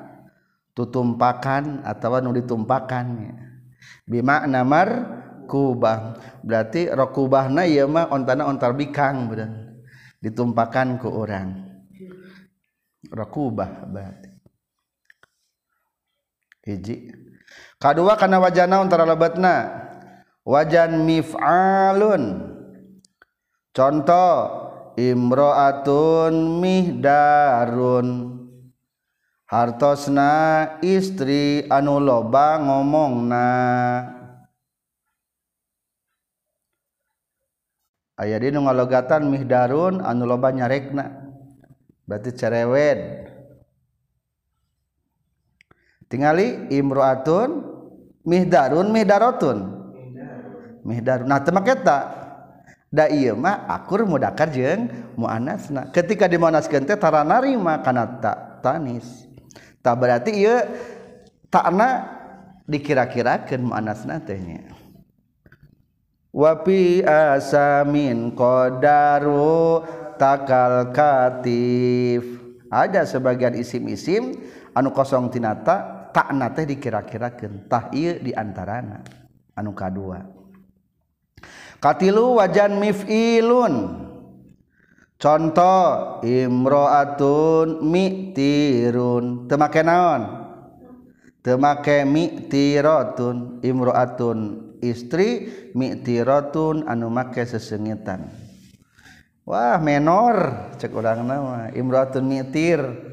tutumpakan 0.77 1.81
Atau 1.81 2.17
nu 2.22 2.34
ditumpakan. 2.34 3.05
ya. 3.17 3.49
bimakna 4.07 4.62
mar 4.67 4.89
kubah. 5.50 6.17
Berarti 6.45 6.88
rokubahna 6.88 7.65
ya 7.65 7.89
mah 7.89 8.13
ontana 8.13 8.45
ontar 8.45 8.77
bikang 8.77 9.27
beran 9.27 9.81
ditumpakan 10.19 11.00
ke 11.00 11.07
orang 11.07 11.69
rokubah 13.07 13.88
berarti. 13.88 14.29
Hiji. 16.67 16.95
Kedua 17.79 18.13
karena 18.19 18.38
wajana 18.43 18.83
ontara 18.83 19.07
lebatna 19.07 19.55
wajan 20.43 21.07
mif'alun. 21.07 22.24
Contoh 23.71 24.36
imro'atun 25.00 26.33
mihdarun. 26.59 28.07
hartosna 29.50 30.32
istri 30.86 31.65
anu 31.68 31.98
loba 31.98 32.62
ngomongna. 32.62 33.50
Aya 38.20 38.36
di 38.38 38.53
nu 38.53 38.68
ngalogatan 38.68 39.25
mihdarun 39.25 40.06
anu 40.06 40.24
loba 40.29 40.53
nyarekna. 40.53 41.06
Berarti 42.06 42.29
cerewet. 42.38 43.00
Tingali 46.10 46.74
imroatun 46.74 47.50
mihdarun 48.25 48.89
mihdarotun 48.89 49.58
mihdarun 50.82 51.29
nah 51.29 51.38
temak 51.46 51.70
eta 51.70 51.98
da 52.89 53.06
ieu 53.13 53.38
mah 53.38 53.70
akur 53.70 54.10
mudakar 54.10 54.50
jeung 54.50 54.89
muannasna 55.13 55.94
ketika 55.94 56.25
dimonaskeun 56.25 56.89
teh 56.89 56.98
tara 56.98 57.22
narima 57.22 57.77
kana 57.85 58.09
ta 58.18 58.57
tanis. 58.66 59.28
tak 59.79 59.96
berarti 60.00 60.31
ia 60.35 60.68
takna 61.48 62.20
dikira-kirakan 62.70 63.65
muanas 63.65 64.05
tehnya 64.27 64.70
wapi 66.29 67.01
asamin 67.03 68.33
kodaru 68.37 69.81
takal 70.20 70.92
katif. 70.92 72.37
Ada 72.70 73.01
sebagian 73.07 73.57
isim-isim 73.57 74.37
anu 74.77 74.94
kosong 74.94 75.33
tinata 75.33 76.05
tak 76.13 76.29
nate 76.37 76.70
dikira-kirakan 76.70 77.65
tah 77.65 77.89
iya 77.89 78.22
diantarana 78.22 79.01
anu 79.57 79.74
kadua 79.74 80.22
katilu 81.81 82.37
wajan 82.37 82.77
mif'ilun. 82.77 84.05
Contoh 85.20 86.24
imroatun 86.24 87.84
mi'tirun. 87.84 89.46
Temake 89.51 89.84
naon? 89.84 90.22
Temake 91.44 92.08
mi'tiratun 92.08 93.60
imroatun. 93.62 94.40
Istri 94.79 95.29
mi'tiratun 95.75 96.88
anu 96.88 97.12
make 97.12 97.44
sesengitan 97.44 98.50
wah 99.50 99.82
menor 99.82 100.70
cek 100.77 100.94
urang 100.94 101.25
nama. 101.25 101.74
Imroatun 101.74 102.24
mi'tir. 102.29 103.10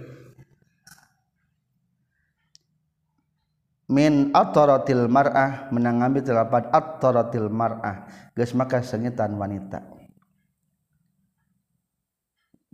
Min 3.86 4.34
ataratil 4.34 5.06
mar'ah 5.06 5.70
menang 5.70 6.02
ambil 6.02 6.26
telapat 6.26 6.68
ataratil 6.74 7.48
mar'ah. 7.48 8.10
Geus 8.34 8.50
maka 8.52 8.82
sengitan 8.82 9.38
wanita 9.38 9.95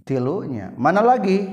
tilunya. 0.04 0.70
Mana 0.76 1.02
lagi? 1.02 1.48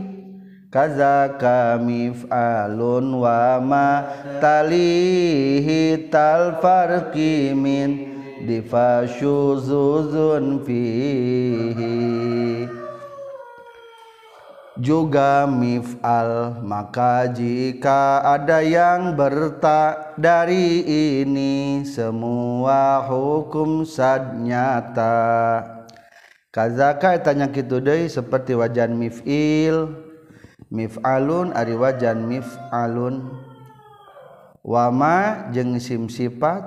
Kaza 0.69 1.33
kamif 1.41 2.29
alun 2.29 3.25
wa 3.25 3.57
ma 3.57 4.05
talihi 4.37 6.13
tal 6.13 6.61
farqi 6.61 7.57
min 7.57 8.05
fihi. 10.61 11.97
Juga 14.79 15.43
mif'al 15.49 16.63
maka 16.63 17.27
jika 17.27 18.23
ada 18.23 18.63
yang 18.63 19.17
bertak 19.17 20.15
dari 20.15 20.85
ini 21.11 21.83
semua 21.83 23.03
hukum 23.03 23.83
sad 23.83 24.39
nyata 24.39 25.78
kazaka 26.49 27.17
tanya 27.21 27.53
kitu 27.53 27.77
deui 27.77 28.09
seperti 28.09 28.57
wajan 28.57 28.97
mif'il 28.97 29.93
mif'alun 30.69 31.53
ari 31.53 31.73
wajan 31.77 32.25
mif'alun. 32.25 33.47
Wama 34.59 35.49
jeung 35.55 35.79
sim 35.79 36.11
sifat 36.11 36.61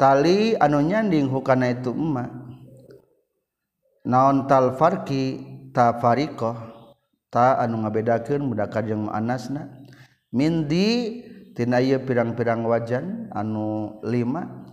tali 0.00 0.56
anu 0.58 0.80
nyanding 0.82 1.28
hukana 1.28 1.70
itu 1.70 1.92
emma. 1.92 2.24
Naon 4.08 4.48
tal 4.48 4.74
farqi 4.74 5.44
ta 5.76 6.00
fariqah 6.00 6.56
ta 7.28 7.60
anu 7.60 7.84
ngabedakeun 7.84 8.40
mudakar 8.42 8.88
jeung 8.88 9.06
muannasna 9.06 9.68
mindi 10.32 11.20
tina 11.52 11.78
pirang-pirang 11.82 12.64
wajan 12.64 13.28
anu 13.36 14.00
lima. 14.02 14.67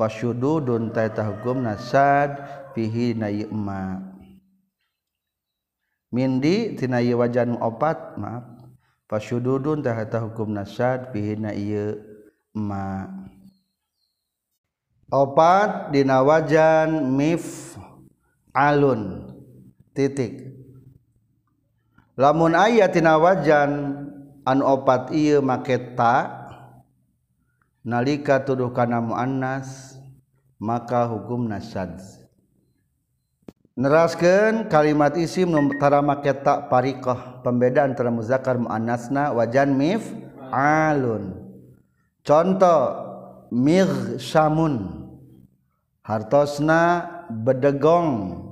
fasyududun 0.00 0.96
dun 0.96 1.12
hukum 1.12 1.60
nasad 1.60 2.40
fihi 2.72 3.12
na 3.12 3.28
yema 3.28 4.00
mindi 6.08 6.72
tina 6.80 7.04
ieu 7.04 7.20
wajan 7.20 7.60
opat 7.60 8.16
maaf. 8.16 8.48
Fasyududun 9.10 9.82
tahta 9.82 10.22
hukum 10.24 10.56
nasad 10.56 11.12
fihi 11.12 11.36
na 11.36 11.52
ieu 11.52 12.00
ma 12.56 13.10
opat 15.12 15.92
dina 15.92 16.22
wajan 16.24 17.10
mif 17.12 17.76
alun 18.56 19.34
titik. 19.92 20.48
Lamun 22.16 22.54
aya 22.54 22.86
tina 22.88 23.18
wajan 23.18 24.00
an 24.46 24.58
opat 24.62 25.10
ieu 25.12 25.42
make 25.42 25.98
ta 25.98 26.40
nalika 27.82 28.44
tuduh 28.44 28.70
kana 28.70 29.02
muannas 29.02 29.89
maka 30.60 31.08
hukum 31.08 31.48
nasad 31.48 31.96
neraskan 33.80 34.68
kalimat 34.68 35.16
isim 35.16 35.48
numtara 35.48 36.04
maketa 36.04 36.68
parikoh 36.68 37.40
pembeda 37.40 37.88
antara 37.88 38.12
muzakar 38.12 38.60
muannasna 38.60 39.32
wajan 39.32 39.72
mif 39.72 40.04
alun. 40.52 41.32
Contoh 42.20 42.82
mighsamun 43.48 45.08
hartosna 46.04 47.08
bedegong. 47.32 48.44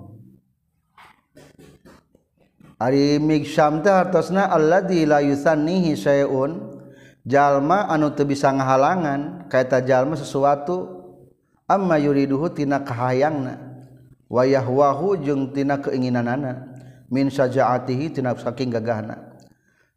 Ari 2.78 3.18
migsam 3.18 3.82
teh 3.82 3.92
hartosna 3.92 4.48
alladzi 4.48 5.04
la 5.04 5.20
yusannihi 5.20 5.92
syai'un. 5.98 6.80
Jalma 7.28 7.84
anu 7.92 8.16
teu 8.16 8.24
bisa 8.24 8.48
ngahalangan 8.48 9.52
kaita 9.52 9.84
jalma 9.84 10.16
sesuatu 10.16 10.97
amma 11.68 12.00
yuriduhu 12.00 12.48
tina 12.50 12.80
kahayangna. 12.80 13.60
Wa 14.28 14.48
yahwahu 14.48 15.20
jeung 15.20 15.52
tina 15.52 15.78
keinginanana. 15.78 16.74
Min 17.12 17.28
sajaatihi 17.28 18.16
tina 18.16 18.32
saking 18.34 18.72
gagahna. 18.72 19.36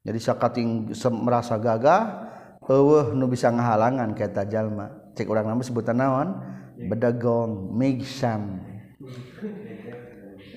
Jadi 0.04 0.20
sakating 0.20 0.92
merasa 1.22 1.56
gagah 1.62 2.32
eueuh 2.72 3.12
nu 3.12 3.28
bisa 3.28 3.52
ngahalangan 3.52 4.16
kata 4.16 4.48
jalma. 4.48 5.12
Cek 5.12 5.28
urang 5.28 5.48
nama 5.48 5.60
sebutan 5.60 6.00
naon? 6.00 6.40
Bedegong 6.80 7.76
migsam. 7.76 8.64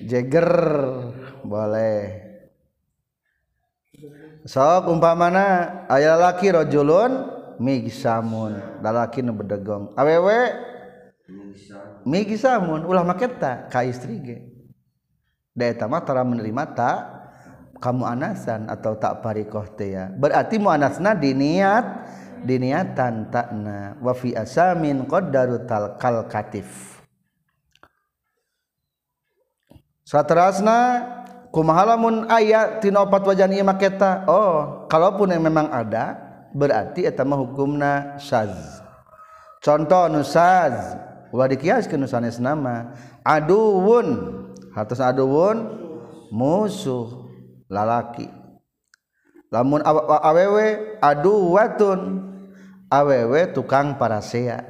Jeger 0.07 0.49
boleh. 1.43 2.23
Sok 4.47 4.87
umpamana 4.87 5.83
aya 5.91 6.15
laki 6.15 6.55
rajulun 6.55 7.27
migsamun. 7.59 8.79
Lalaki 8.79 9.19
nu 9.19 9.35
bedegong 9.35 9.91
awewe 9.99 10.39
migsamun 12.05 12.85
ulah 12.85 13.03
maketa 13.03 13.67
ka 13.67 13.81
istri 13.81 14.21
ge. 14.21 14.37
Da 15.51 15.67
eta 15.67 15.89
mah 15.89 16.05
tara 16.05 16.21
menerima 16.21 16.63
tak 16.77 16.99
kamu 17.81 18.05
anasan 18.05 18.69
atau 18.71 18.95
tak 18.95 19.19
parikoh 19.25 19.65
teh 19.75 19.97
ya. 19.97 20.13
Berarti 20.13 20.61
mu 20.61 20.69
anasna 20.71 21.17
diniat 21.17 22.07
diniatan 22.45 23.33
takna 23.33 23.97
wa 23.99 24.13
fi 24.13 24.37
asamin 24.37 25.03
qaddaru 25.09 25.65
kal 25.97 26.29
katif. 26.29 26.95
Satrasna 30.05 31.01
kumahalamun 31.49 32.29
ayat 32.29 32.83
tina 32.83 33.01
opat 33.01 33.25
wajan 33.25 33.55
ieu 33.55 33.65
maketa 33.65 34.27
oh 34.29 34.85
kalaupun 34.85 35.33
yang 35.33 35.41
memang 35.41 35.71
ada 35.71 36.19
berarti 36.51 37.07
eta 37.07 37.23
mah 37.23 37.39
hukumna 37.39 38.19
syaz 38.19 38.83
contoh 39.63 40.11
nu 40.11 40.19
syaz 40.19 40.99
ulah 41.33 41.47
dikiaskeun 41.49 42.01
nu 42.01 42.09
sanesna 42.09 42.53
mah 42.53 42.93
aduun 43.25 44.07
hartos 44.75 44.99
aduun 44.99 45.85
musuh. 46.33 47.25
Lalaki. 47.65 48.29
Lamun 49.49 49.81
awewe 50.21 50.99
aduwatun. 51.01 52.01
Awewe 52.85 53.49
tukang 53.49 53.97
parasea. 53.97 54.61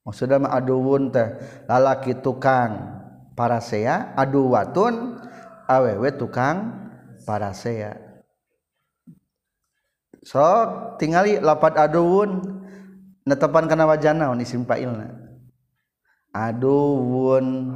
Maksudnya 0.00 0.40
mah 0.40 0.56
aduun 0.56 1.12
teh 1.12 1.36
lalaki 1.68 2.16
tukang 2.24 2.96
parasea 3.36 4.16
aduwatun 4.16 5.20
awewe 5.68 6.08
tukang 6.16 6.72
parasea. 7.28 8.00
Sok 10.24 10.96
tingali 10.96 11.36
lapat 11.38 11.76
aduun 11.76 12.40
netepan 13.28 13.68
kana 13.68 13.84
wajana 13.84 14.32
naon 14.32 14.40
isim 14.40 14.64
fa'ilna? 14.64 15.25
Aduwun 16.36 17.72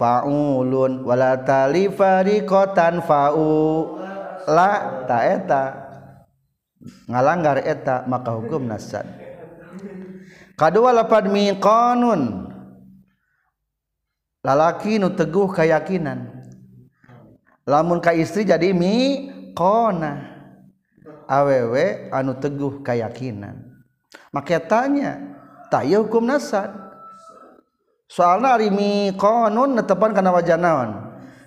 faulun 0.00 1.04
wala 1.04 1.36
tali 1.44 1.92
fariqatan 1.92 3.04
fa'u. 3.04 3.50
La 4.48 5.04
ta 5.04 5.18
eta. 5.28 5.64
Ngalanggar 7.10 7.60
eta 7.66 8.06
maka 8.06 8.32
hukum 8.38 8.64
nasad 8.70 9.04
kadua 10.58 10.90
lapad 10.90 11.30
miqanun. 11.30 12.50
Lalaki 14.42 15.02
nu 15.02 15.10
teguh 15.12 15.50
keyakinan 15.50 16.46
lamun 17.66 17.98
ka 18.02 18.14
istri 18.14 18.46
jadi 18.46 18.74
miqona. 18.74 20.34
Awewe 21.28 22.08
anu 22.08 22.32
teguh 22.40 22.80
keyakinan 22.80 23.84
maka 24.32 24.56
tanya 24.64 25.20
tak 25.68 25.84
ya 25.84 26.00
hukum 26.00 26.24
nasad 26.24 26.72
soalnya 28.08 28.56
ari 28.56 28.72
mi 28.72 29.12
konun 29.14 29.76
netepan 29.78 30.16
karena 30.16 30.32
wajah 30.32 30.58
naon? 30.58 30.90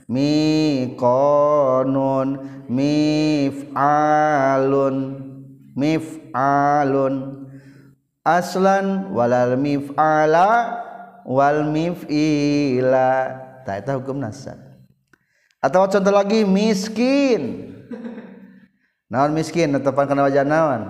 Mi 0.07 0.93
konun 0.95 2.61
mif 2.69 3.67
alun 3.75 4.95
mif 5.73 6.21
alun 6.31 7.47
aslan 8.23 9.09
walal 9.11 9.57
mif 9.57 9.89
ala 9.97 10.79
wal 11.25 11.65
mif 11.67 12.05
ila 12.07 13.11
tak 13.65 13.83
itu 13.83 13.91
hukum 13.97 14.19
nasab 14.19 14.71
atau 15.61 15.85
contoh 15.85 16.09
lagi 16.09 16.41
miskin. 16.41 17.69
Naon 19.13 19.37
miskin? 19.37 19.69
Netepan 19.69 20.09
karena 20.09 20.25
wajah 20.25 20.41
naon? 20.41 20.81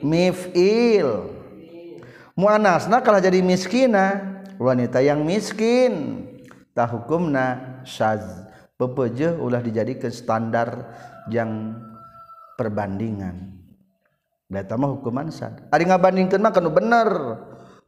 Mifil. 0.00 1.31
muanasna 2.38 3.00
kalah 3.04 3.20
jadi 3.20 3.40
miskina 3.44 4.40
wanita 4.56 5.00
yang 5.00 5.24
miskin 5.26 6.24
tak 6.72 6.92
hukumna 6.92 7.80
syaz 7.84 8.24
pepeje 8.80 9.32
ulah 9.36 9.60
dijadikan 9.60 10.10
standar 10.10 10.88
yang 11.28 11.76
perbandingan 12.56 13.62
Eta 14.52 14.76
mah 14.76 14.92
hukuman 14.92 15.32
sad. 15.32 15.64
Ari 15.72 15.88
ngabandingkeun 15.88 16.44
mah 16.44 16.52
kana 16.52 16.68
bener. 16.68 17.08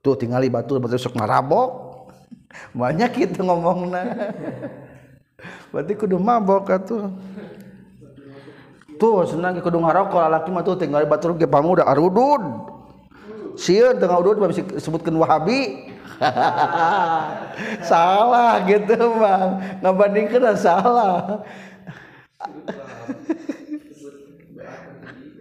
Tuh 0.00 0.16
tingali 0.16 0.48
batu 0.48 0.80
batu 0.80 0.96
sok 0.96 1.12
marabok. 1.12 2.08
Banyak 2.80 3.12
kitu 3.12 3.44
ngomongna. 3.44 4.32
Berarti 5.72 5.92
kudu 5.92 6.16
mabok 6.16 6.72
atuh. 6.72 7.12
Tuh 8.96 9.28
senang 9.28 9.60
kudu 9.60 9.76
ngarokok 9.76 10.20
lalaki 10.24 10.48
mah 10.48 10.64
tuh 10.64 10.80
tingali 10.80 11.04
batu 11.04 11.36
ge 11.36 11.44
pamuda 11.44 11.84
arudud. 11.84 12.72
siun 13.54 13.98
tengah 13.98 14.18
udut 14.20 14.38
mah 14.38 14.50
bisa 14.50 14.62
sebutkan 14.78 15.14
wahabi. 15.18 15.90
Salah 17.90 18.62
gitu 18.66 18.96
bang. 19.18 19.50
Ngebandingkan 19.82 20.54
salah. 20.54 21.42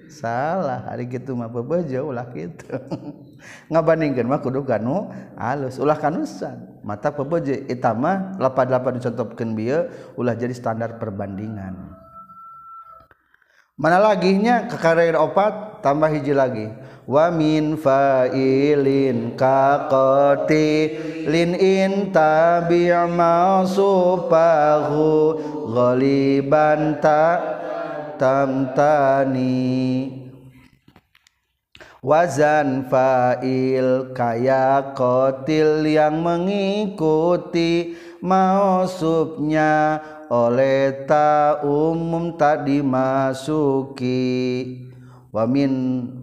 Salah. 0.10 0.80
Hari 0.90 1.06
gitu 1.10 1.38
mah 1.38 1.52
bebeja 1.52 2.02
ulah 2.02 2.26
gitu. 2.34 2.74
Ngabandingkeun 3.70 4.28
mah 4.30 4.40
kudu 4.40 4.66
kanu 4.66 5.12
alus 5.38 5.78
ulah 5.78 6.00
kanusan. 6.00 6.82
Mata 6.82 7.14
bebeja 7.14 7.54
eta 7.70 7.94
mah 7.94 8.38
lapad-lapad 8.40 8.98
dicontopkeun 8.98 9.52
bieu 9.54 9.92
ulah 10.18 10.34
jadi 10.34 10.56
standar 10.56 10.98
perbandingan. 10.98 11.76
Mana 13.74 13.98
lagi 13.98 14.38
nya 14.38 14.70
kekarir 14.70 15.18
opat 15.18 15.82
tambah 15.82 16.08
hiji 16.08 16.32
lagi. 16.32 16.70
Wa 17.04 17.28
min 17.28 17.76
fa'ilin 17.76 19.36
ka 19.36 19.92
qatilin 19.92 21.52
in 21.60 22.16
tabi' 22.16 22.96
mausupahu 23.12 25.04
ghaliban 25.76 27.04
ta 27.04 27.44
tamtani. 28.16 29.84
Wazan 32.04 32.92
fa'il 32.92 34.12
kaya 34.12 34.92
qatil 34.92 35.88
yang 35.88 36.20
mengikuti 36.20 37.96
mausubnya 38.20 40.04
oleh 40.28 41.08
ta 41.08 41.64
umum 41.64 42.36
tak 42.36 42.68
dimasuki 42.68 44.20
wamin 45.34 45.74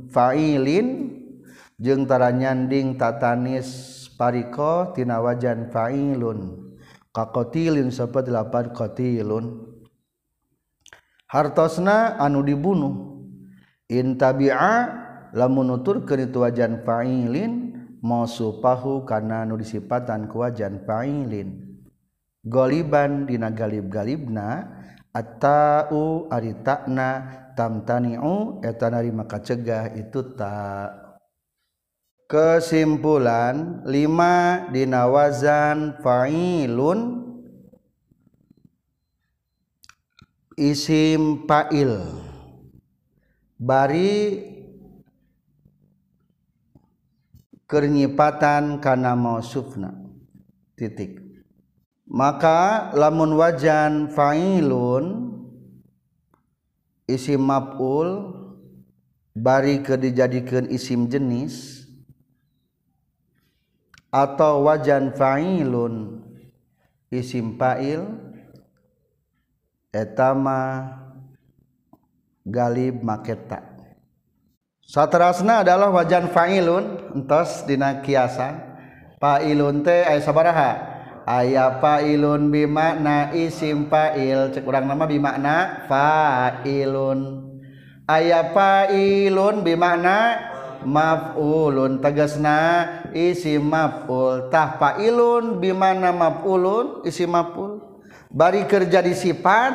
failin 0.08 1.10
jengtara 1.82 2.30
nyanding 2.30 2.94
tatanis 2.94 4.06
pariko 4.14 4.94
tina 4.94 5.18
wajan 5.18 5.68
failun. 5.74 6.70
Kakotilin 7.10 7.90
seperti 7.90 8.30
lapan 8.30 8.70
kotilun. 8.70 9.66
Hartosna 11.26 12.14
anu 12.22 12.46
dibunuh. 12.46 13.18
Intabi'a 13.90 14.74
lamun 15.34 15.74
nuturkeun 15.74 16.30
itu 16.30 16.46
wajan 16.46 16.86
failin 16.86 17.74
mausupahu 17.98 19.02
kana 19.02 19.42
nu 19.42 19.58
disipatan 19.58 20.30
ku 20.30 20.46
wajan 20.46 20.86
failin. 20.86 21.82
Goliban 22.46 23.26
dina 23.26 23.50
galib-galibna 23.50 24.70
atau 25.10 26.30
aritakna 26.30 27.49
tamtani'u 27.60 28.64
eta 28.64 28.88
narima 28.88 29.28
kacegah 29.28 29.92
itu 29.92 30.32
tak. 30.32 31.20
Kesimpulan 32.24 33.84
lima 33.84 34.64
dina 34.72 35.04
wazan 35.04 36.00
fa'ilun. 36.00 37.28
Isim 40.56 41.44
fa'il. 41.44 42.00
Bari 43.60 44.40
kernyipatan 47.68 48.80
kana 48.80 49.12
mausufna. 49.12 49.92
Titik. 50.78 51.20
Maka 52.08 52.88
lamun 52.96 53.36
wajan 53.36 54.08
fa'ilun 54.08 55.39
isim 57.10 57.42
maf'ul 57.42 58.38
bari 59.34 59.82
ke 59.82 59.98
dijadikan 59.98 60.70
isim 60.70 61.10
jenis 61.10 61.86
atau 64.10 64.66
wajan 64.66 65.14
fa'ilun 65.14 66.22
isim 67.10 67.54
fa'il 67.58 68.06
etama 69.94 70.90
galib 72.46 73.02
maketa. 73.02 73.62
Satrasna 74.82 75.62
adalah 75.62 75.94
wajan 75.94 76.34
fa'ilun 76.34 77.14
entos 77.14 77.62
dina 77.62 78.02
kiasan 78.02 78.58
fa'ilun 79.22 79.86
teh 79.86 80.02
aya 80.02 80.18
sabaraha. 80.18 80.89
aya 81.26 81.80
failun 81.80 82.48
bimakna 82.48 83.32
isim 83.36 83.88
fail. 83.90 84.52
Cek 84.52 84.64
urang 84.64 84.86
nama 84.86 85.04
bimakna 85.04 85.88
failun. 85.90 87.48
Aya 88.06 88.52
failun 88.54 89.62
bimakna 89.64 90.18
maf'ulun. 90.86 91.98
Tegasna 91.98 92.58
isim 93.16 93.66
maf'ul. 93.66 94.48
Tah 94.48 94.76
failun 94.80 95.58
bimana 95.58 96.12
maf'ulun 96.12 97.04
isim 97.08 97.32
maf'ul. 97.32 97.80
Bari 98.30 98.64
kerja 98.68 99.02
di 99.02 99.12
sifat 99.16 99.72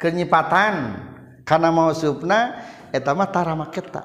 kenyipatan. 0.00 1.06
Karena 1.44 1.74
mau 1.74 1.90
supna 1.90 2.62
eta 2.90 3.14
mah 3.14 3.30
tara 3.30 3.54
maketa 3.54 4.02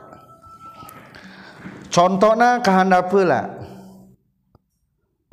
contohna 1.89 2.61
kahandap 2.61 3.09
pula 3.09 3.54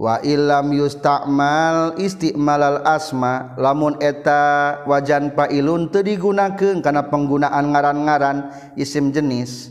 wa 0.03 0.19
ilam 0.27 0.75
yusta'mal 0.75 1.95
istimalal 2.03 2.83
asma. 2.83 3.55
Lamun 3.55 4.03
eta 4.03 4.83
wajan 4.83 5.31
pailun 5.39 5.95
teu 5.95 6.03
digunakeun 6.03 6.83
kana 6.83 7.07
penggunaan 7.07 7.71
ngaran-ngaran 7.71 8.51
isim 8.75 9.15
jenis. 9.15 9.71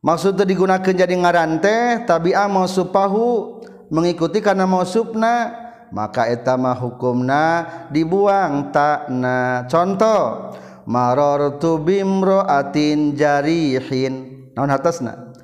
Maksud 0.00 0.40
teu 0.40 0.48
digunakeun 0.48 0.96
jadi 0.96 1.12
ngaran 1.12 1.60
teh 1.60 2.08
tabi'a 2.08 2.48
mausufahu 2.48 3.60
mengikuti 3.92 4.40
kana 4.40 4.64
mausufna 4.64 5.52
maka 5.92 6.28
eta 6.28 6.56
mah 6.56 6.76
hukumna 6.76 7.44
dibuang 7.92 8.72
takna 8.72 9.68
contoh 9.68 10.56
marartu 10.88 11.76
bimra'atin 11.84 13.12
jarihin. 13.12 14.48
Naon 14.56 14.72
hatasna? 14.72 15.36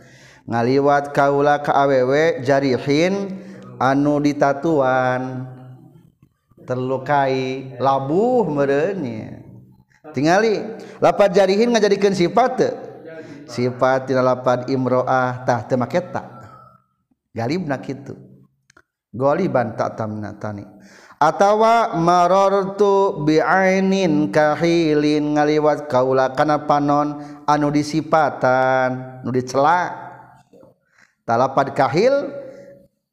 Ngaliwat 0.45 1.17
kaula 1.17 1.65
ka 1.65 1.73
awewe 1.73 2.45
jarihin 2.45 3.45
anu 3.79 4.23
ditatuan. 4.23 5.51
Terlukai 6.65 7.77
labuh 7.77 8.49
merenya 8.49 9.45
tingali 10.17 10.65
lapat 10.97 11.37
jarihin 11.37 11.69
ngajadikan 11.69 12.17
sifat 12.17 12.73
sifat 13.45 14.09
tina 14.09 14.25
lapat 14.25 14.73
imro'ah 14.73 15.45
tah 15.45 15.61
temake 15.69 16.01
tak 16.09 16.25
galibna 17.37 17.77
kitu. 17.77 18.17
Goliban 19.15 19.77
tak 19.79 20.01
tamna 20.01 20.35
tani. 20.41 20.67
Atawa 21.23 21.95
marortu 21.95 23.23
bi'ainin 23.23 24.33
kahilin 24.35 25.39
ngaliwat 25.39 25.87
kaula 25.87 26.35
kana 26.35 26.67
panon 26.67 27.23
anu 27.47 27.69
disipatan 27.71 29.21
nu 29.21 29.31
dicela. 29.31 29.95
Talapad 31.29 31.73
kahil 31.73 32.44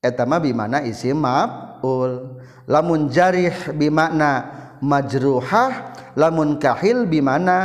etama 0.01 0.41
bimana 0.41 0.81
isi 0.81 1.13
maf'ul. 1.13 2.41
Lamun 2.65 3.07
jarih 3.07 3.53
bimakna 3.77 4.49
majruhah 4.81 5.93
lamun 6.17 6.57
kahil 6.57 7.05
bimana 7.05 7.57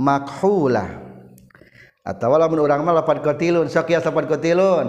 makhulah. 0.00 1.04
Atau 2.02 2.34
lamun 2.34 2.66
urang 2.66 2.82
mah 2.82 2.98
lapan 2.98 3.22
kotilun 3.22 3.70
sok 3.70 3.92
ya 3.92 4.02
lapan 4.02 4.26
kotilun. 4.26 4.86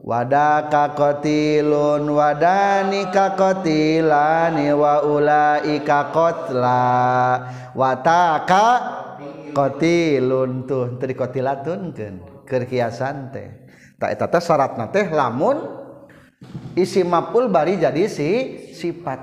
Wadaka 0.00 0.96
kotilun 0.96 2.08
wadani 2.08 3.12
ka 3.12 3.36
kotilani 3.36 4.72
wa 4.72 5.04
ulaika 5.04 6.08
kotla. 6.12 6.96
Wataka 7.76 8.66
kotilun 9.52 10.64
tuh 10.64 10.96
tadi 10.96 11.12
kotilatun 11.12 11.92
kan 11.92 12.14
kerkiasan 12.48 13.28
teh. 13.32 13.48
Tak 14.00 14.08
eta 14.16 14.26
teh 14.32 14.40
syaratna 14.40 14.88
teh 14.88 15.12
lamun 15.12 15.79
isi 16.74 17.04
mapul 17.04 17.48
bari 17.52 17.76
jadi 17.76 18.08
si 18.08 18.28
sifat. 18.72 19.20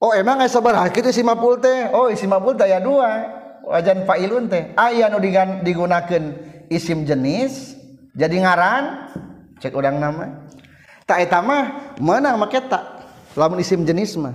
Oh 0.00 0.16
emang 0.16 0.40
aya 0.40 0.48
sabaraha 0.48 0.88
kitu 0.88 1.12
isi 1.12 1.20
mapul 1.20 1.60
teh. 1.60 1.92
Oh 1.92 2.08
isi 2.08 2.24
mapul 2.24 2.56
teh 2.56 2.64
aya 2.64 2.80
dua. 2.80 3.40
Wajan 3.68 4.08
fa'ilun 4.08 4.48
teh. 4.48 4.72
Aya 4.74 5.12
nu 5.12 5.20
digunakeun 5.60 6.24
isim 6.72 7.04
jenis 7.04 7.76
jadi 8.16 8.40
ngaran 8.40 9.12
cek 9.60 9.76
udang 9.76 10.00
nama. 10.00 10.48
Tak 11.04 11.20
eta 11.20 11.44
mah 11.44 11.94
meunang 12.00 12.40
make 12.40 12.56
tak 12.70 13.04
lamun 13.36 13.60
isim 13.60 13.84
jenis 13.84 14.16
mah. 14.16 14.32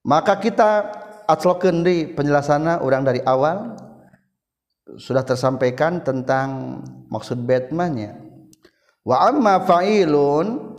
Maka 0.00 0.40
kita 0.40 0.96
atslokeun 1.28 1.84
di 1.84 2.08
penjelasanna 2.08 2.80
urang 2.80 3.04
dari 3.04 3.20
awal 3.20 3.76
sudah 4.96 5.22
tersampaikan 5.22 6.00
tentang 6.00 6.80
maksud 7.12 7.44
betmahnya 7.44 8.29
wa 9.04 9.16
amma 9.28 9.64
fa'ilun. 9.64 10.70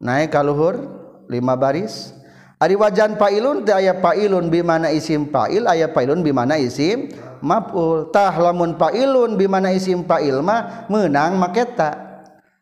Naik 0.00 0.32
kaluhur 0.32 0.80
lima 1.28 1.54
baris. 1.60 2.16
Ari 2.60 2.76
wajan 2.76 3.16
fa'ilun 3.16 3.64
teh 3.64 3.72
aya 3.72 3.96
fa'ilun 4.00 4.52
bi 4.52 4.60
mana 4.60 4.92
isim 4.92 5.28
fa'il 5.32 5.64
aya 5.64 5.88
fa'ilun 5.88 6.20
bi 6.20 6.32
mana 6.32 6.60
isim 6.60 7.08
maf'ul. 7.40 8.12
Tah 8.12 8.32
lamun 8.36 8.76
fa'ilun 8.76 9.36
bi 9.36 9.48
mana 9.48 9.72
isim 9.72 10.04
fa'il 10.04 10.40
mah 10.44 10.88
meunang 10.92 11.40
maketa. 11.40 12.08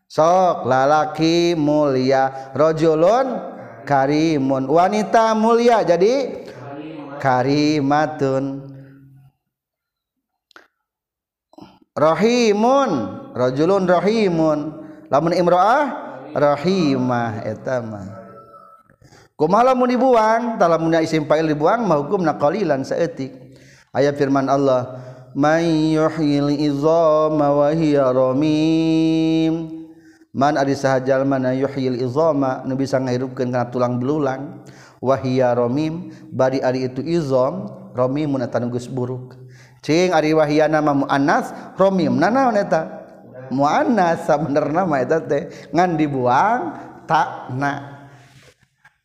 Sok 0.09 0.67
lalaki 0.67 1.59
mulia 1.59 2.55
rajulun 2.55 3.39
karimun. 3.83 4.71
Wanita 4.71 5.35
mulia 5.35 5.83
jadi 5.83 6.47
karimatun. 7.19 8.68
rohimun 11.99 12.91
rajulun 13.35 13.85
rohimun 13.91 14.59
lamun 15.11 15.35
imroah 15.35 15.87
rohimah 16.31 17.43
etama 17.43 18.19
kumaha 19.39 19.75
lamun 19.75 19.91
dibuang? 19.91 20.59
Talamunnya 20.59 21.03
isim 21.03 21.27
fa'il 21.27 21.51
dibuang 21.51 21.87
mahukum 21.87 22.23
nakolilan 22.23 22.83
seetik 22.87 23.35
ayat 23.95 24.15
firman 24.19 24.51
Allah 24.51 24.99
may 25.39 25.95
yuhyil 25.95 26.51
izama 26.51 27.55
wa 27.55 27.71
hiya 27.71 28.11
ramim. 28.11 29.79
Man 30.35 30.55
ari 30.55 30.77
sahajal 30.77 31.25
mana 31.27 31.55
yuhyil 31.55 31.99
izama 31.99 32.63
nu 32.67 32.75
bisa 32.75 32.99
ngahirupkeun 33.01 33.55
kana 33.55 33.71
tulang 33.71 34.03
belulang. 34.03 34.67
Wa 34.99 35.15
hiya 35.15 35.55
ramim 35.55 36.11
bari 36.35 36.59
ari 36.59 36.91
itu 36.91 37.01
izam 37.07 37.71
ramimun 37.95 38.43
eta 38.43 38.59
buruk. 38.91 39.39
Cing 39.85 40.15
ari 40.15 40.35
wahyana 40.35 40.83
mah 40.83 41.07
muannas 41.07 41.55
ramim 41.79 42.17
nanaon 42.19 42.57
eta? 42.59 42.83
Muannas 43.49 44.29
sabenerna 44.29 44.85
mah 44.85 45.01
eta 45.01 45.19
teh. 45.25 45.49
Ngan 45.73 45.97
dibuang 45.97 46.61
tak 47.09 47.53
na. 47.57 48.07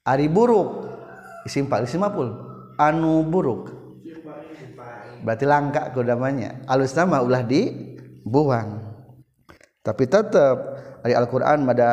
Ari 0.04 0.28
buruk. 0.28 0.92
Isim 1.48 1.68
fa'il 1.68 1.88
isim 1.88 2.04
maf'ul 2.04 2.32
anu 2.80 3.24
buruk. 3.28 3.72
Berarti 5.24 5.48
langka 5.48 5.96
kodamanya 5.96 6.68
alus 6.68 6.92
nama 6.92 7.24
ulah 7.24 7.44
dibuang. 7.48 8.84
Tapi 9.80 10.04
tetap 10.08 10.56
dari 11.04 11.16
Al-Quran 11.16 11.64
pada 11.68 11.90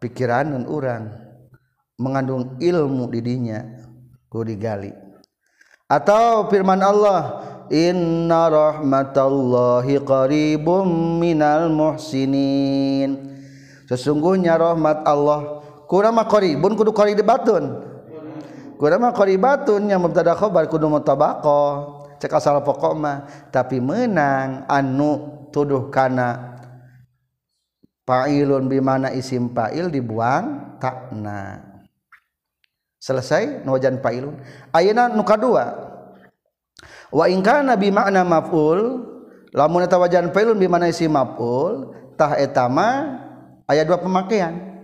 pikiran 0.00 0.52
dan 0.52 0.64
orang 0.68 1.08
mengandung 1.96 2.56
ilmu 2.60 3.08
didinya 3.08 3.64
kudu 4.28 4.56
digali. 4.56 4.92
Atau 5.88 6.48
firman 6.48 6.80
Allah 6.80 7.44
Inna 7.72 8.52
rahmatallahi 8.52 10.00
qaribum 10.04 10.84
minal 11.20 11.72
muhsinin. 11.72 13.32
Sesungguhnya 13.88 14.56
rahmat 14.56 15.04
Allah 15.04 15.64
kurama 15.88 16.24
qaribun 16.24 16.72
kudu 16.76 16.92
qaribatun 16.96 17.84
kurama 18.80 19.12
qaribatun 19.12 19.88
yang 19.88 20.00
mubtada 20.02 20.36
khabar 20.36 20.66
kudu 20.68 20.88
mutabaqo. 20.88 21.62
Cek 22.20 22.32
asal 22.32 22.60
pokok 22.64 22.94
mah 22.96 23.28
tapi 23.52 23.80
menang 23.80 24.64
anu 24.64 25.44
tuduh 25.52 25.92
kana 25.92 26.56
fa'ilun 28.08 28.64
bimana 28.68 29.12
isim 29.12 29.52
fa'il 29.52 29.92
dibuang 29.92 30.76
takna. 30.80 31.60
Selesai 32.96 33.64
nuwajan 33.68 34.00
fa'ilun. 34.00 34.40
Ayeuna 34.72 35.12
nu 35.12 35.20
kadua? 35.20 35.93
wa 37.14 37.30
in 37.30 37.38
kana 37.46 37.78
bi 37.78 37.94
makna 37.94 38.26
maf'ul 38.26 39.06
lamun 39.54 39.86
eta 39.86 39.94
wajan 39.94 40.34
failun 40.34 40.58
bi 40.58 40.66
mana 40.66 40.90
isi 40.90 41.06
maf'ul 41.06 41.94
tah 42.18 42.34
eta 42.34 42.66
mah 42.66 43.22
aya 43.70 43.86
dua 43.86 44.02
pemakaian. 44.02 44.74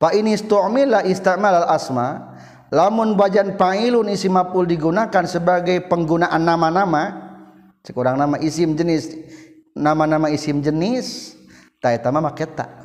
Fa 0.00 0.16
ini 0.16 0.32
istu'mila 0.32 1.04
istamal 1.04 1.64
al 1.64 1.68
asma 1.76 2.34
lamun 2.72 3.20
wajan 3.20 3.60
failun 3.60 4.08
isi 4.08 4.32
maf'ul 4.32 4.64
digunakan 4.64 5.28
sebagai 5.28 5.84
penggunaan 5.84 6.40
nama-nama 6.40 7.20
sekurang 7.84 8.16
nama 8.16 8.40
isim 8.40 8.72
jenis 8.72 9.12
nama-nama 9.76 10.32
isim 10.32 10.64
jenis 10.64 11.36
ta 11.84 11.92
eta 11.92 12.08
mah 12.08 12.24
make 12.24 12.48
ta. 12.56 12.80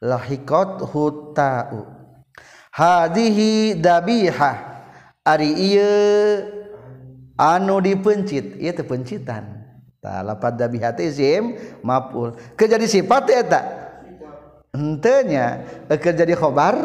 Lahikot 0.00 0.90
hutau. 0.90 1.86
Hadhihi 2.72 3.76
dabihah 3.76 4.56
ari 5.22 5.76
ieu 5.76 6.59
anu 7.40 7.80
dipencit 7.80 8.60
itu 8.60 8.84
pencitan. 8.84 9.64
Lapat 10.04 10.60
dabi 10.60 10.76
hatizim 10.80 11.56
mapul. 11.80 12.36
Kejadi 12.56 12.84
sifat 12.84 13.24
ya 13.32 13.40
tak 13.44 13.64
entenya 14.76 15.64
kerja 15.88 16.24
di 16.24 16.36
khobar 16.36 16.76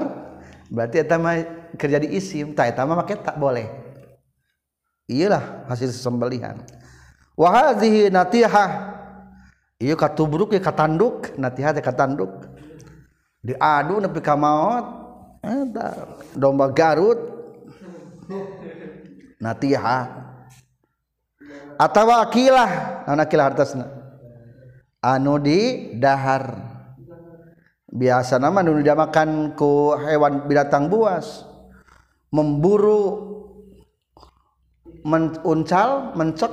berarti 0.71 1.03
eta 1.03 1.19
mah 1.19 1.43
kerja 1.75 1.99
di 1.99 2.15
isim. 2.15 2.55
Tak 2.55 2.71
eta 2.71 2.87
mah 2.87 3.03
make 3.03 3.19
tak 3.19 3.35
boleh. 3.35 3.67
Iyalah 5.11 5.67
hasil 5.67 5.91
sembelihan. 5.91 6.59
Wa 7.35 7.51
hadhihi 7.51 8.07
natihah. 8.11 8.95
Ieu 9.75 9.99
katubruk 9.99 10.55
ya 10.55 10.63
katanduk 10.63 11.35
natihah 11.35 11.75
teh 11.75 11.83
katanduk 11.83 12.31
diadu 13.43 13.99
nepi 13.99 14.23
ka 14.23 14.39
maot. 14.39 15.03
Domba 16.35 16.71
Garut. 16.71 17.19
Natihah 19.37 20.34
atawa 21.77 22.25
akilah 22.25 23.03
naon 23.07 23.21
akilah 23.21 23.45
hartasna? 23.51 23.85
Anu 25.03 25.37
di 25.37 25.93
dahar. 25.95 26.73
Biasa 27.95 28.41
nama 28.41 28.59
anu 28.59 28.75
makan 28.81 29.55
ku 29.55 29.93
hewan 29.95 30.49
binatang 30.49 30.89
buas. 30.89 31.45
Memburu 32.33 33.31
menuncal 35.05 36.17
mencek 36.17 36.51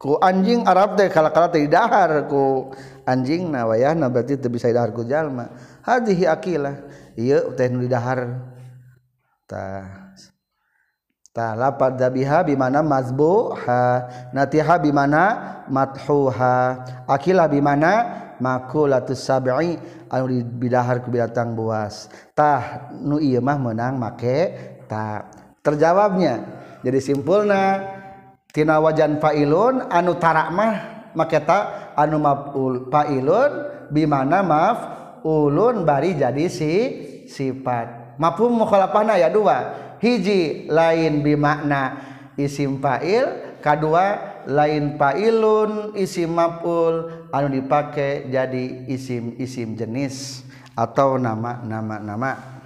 ku 0.00 0.16
anjing 0.18 0.64
Arab 0.64 0.96
teh 0.96 1.06
kala 1.12 1.30
kala 1.30 1.52
teh 1.52 1.68
dahar 1.68 2.26
ku. 2.26 2.72
Anjing 3.06 3.54
na 3.54 3.70
wayahna 3.70 4.10
berarti 4.10 4.40
teu 4.40 4.50
bisa 4.50 4.72
dahar 4.72 4.90
ku 4.90 5.06
jalma. 5.06 5.52
Hadhihi 5.86 6.24
akilah. 6.26 6.74
Ieu 7.14 7.54
teh 7.54 7.70
nu 7.70 7.84
di 7.84 7.88
dahar. 7.92 8.50
Tah. 9.46 10.06
Lapat 11.36 12.00
dabiha 12.00 12.48
bimana 12.48 12.80
mazbuha. 12.80 14.08
Natiha 14.32 14.80
bimana 14.80 15.22
mathuha 15.68 16.80
akilah 17.04 17.44
bimana 17.44 17.92
makulatus 18.40 19.20
sab'i. 19.20 19.76
Anu 20.08 20.32
bidahar 20.40 21.04
ku 21.04 21.12
binatang 21.12 21.52
buas. 21.52 22.08
Tah 22.32 22.88
nu 22.96 23.20
ieu 23.20 23.44
mah 23.44 23.60
menang 23.60 24.00
make 24.00 24.56
ta. 24.88 25.28
Terjawabnya 25.60 26.40
jadi 26.80 27.02
simpulna 27.02 27.84
tina 28.54 28.80
wajan 28.80 29.20
fa'ilun 29.20 29.92
anu 29.92 30.16
tarak 30.16 30.48
mah 30.56 30.74
make 31.12 31.36
ta 31.44 31.92
anu 31.98 32.16
maf'ul 32.22 32.88
fa'ilun 32.88 33.50
bimana 33.92 34.40
maf 34.46 34.78
ulun 35.26 35.82
bari 35.84 36.16
jadi 36.16 36.46
si 36.48 36.72
sifat. 37.28 38.16
Mafhum 38.16 38.56
mukhalafahna 38.56 39.20
ya 39.20 39.28
dua 39.28 39.85
hiji 40.00 40.68
lain 40.68 41.20
bimakna 41.24 42.00
isim 42.36 42.78
fa'il. 42.78 43.58
Kedua 43.64 44.38
lain 44.46 44.94
fa'ilun 44.94 45.96
isim 45.98 46.36
maf'ul. 46.36 47.28
Anu 47.34 47.50
dipakai 47.50 48.30
jadi 48.30 48.86
isim-isim 48.86 49.74
jenis 49.74 50.46
atau 50.76 51.18
nama-nama-nama. 51.18 52.62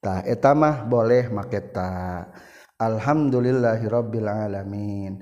Tah 0.00 0.24
eta 0.24 0.56
mah 0.56 0.88
boleh 0.88 1.28
make 1.28 1.60
ta. 1.70 2.24
Alhamdulillahirabbil 2.80 4.24
alamin. 4.24 5.20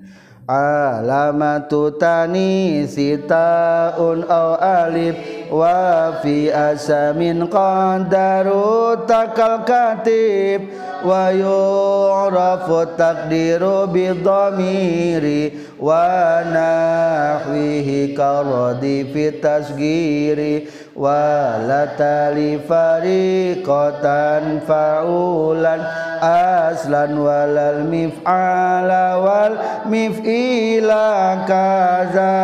Alamatu 0.49 1.93
tani 2.01 2.89
sitaun 2.89 4.25
au 4.33 4.55
alif 4.57 5.17
wa 5.53 6.17
fi 6.25 6.49
asamin 6.49 7.45
qadaru 7.53 8.97
takal 9.05 9.61
katib 9.69 10.73
wa 11.05 11.29
yu'rafu 11.37 12.81
taqdiru 12.97 13.93
bi 13.93 14.09
dhamiri 14.25 15.53
wa 15.77 16.41
nahwihi 16.57 18.17
karadi 18.17 18.97
fi 19.13 19.25
tasgiri 19.45 20.55
wa 20.97 21.61
latali 21.69 22.57
fariqatan 22.69 24.45
fa'ulan 24.65 26.08
aslan 26.23 27.15
walal 27.19 27.87
mif'ala 27.87 29.19
wal 29.23 29.55
mif'ila 29.87 31.45
kaza 31.47 32.37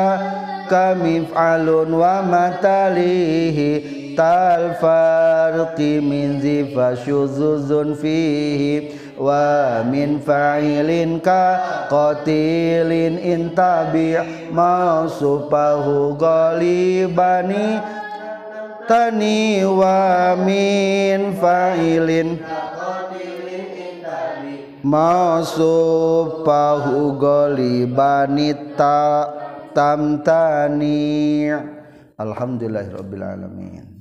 kamif'alun 0.71 1.91
wa 1.93 2.23
matalihi 2.23 4.05
الفرق 4.15 5.79
من 5.81 6.39
زف 6.41 6.77
شذوذ 7.07 7.95
فيه 7.95 8.83
ومن 9.19 10.19
فاعل 10.27 11.19
كقتيل 11.25 12.93
إن 13.19 13.51
تبع 13.57 14.25
موصفه 14.53 16.17
غالبا 16.21 17.41
تني 18.89 19.65
ومن 19.65 21.33
فاعل 21.43 22.37
masuk 24.85 26.45
pahu 26.45 27.17
golibanita 27.17 29.01
tamtani. 29.73 31.49
Alhamdulillahirabbil 32.21 33.25
alamin. 33.25 33.94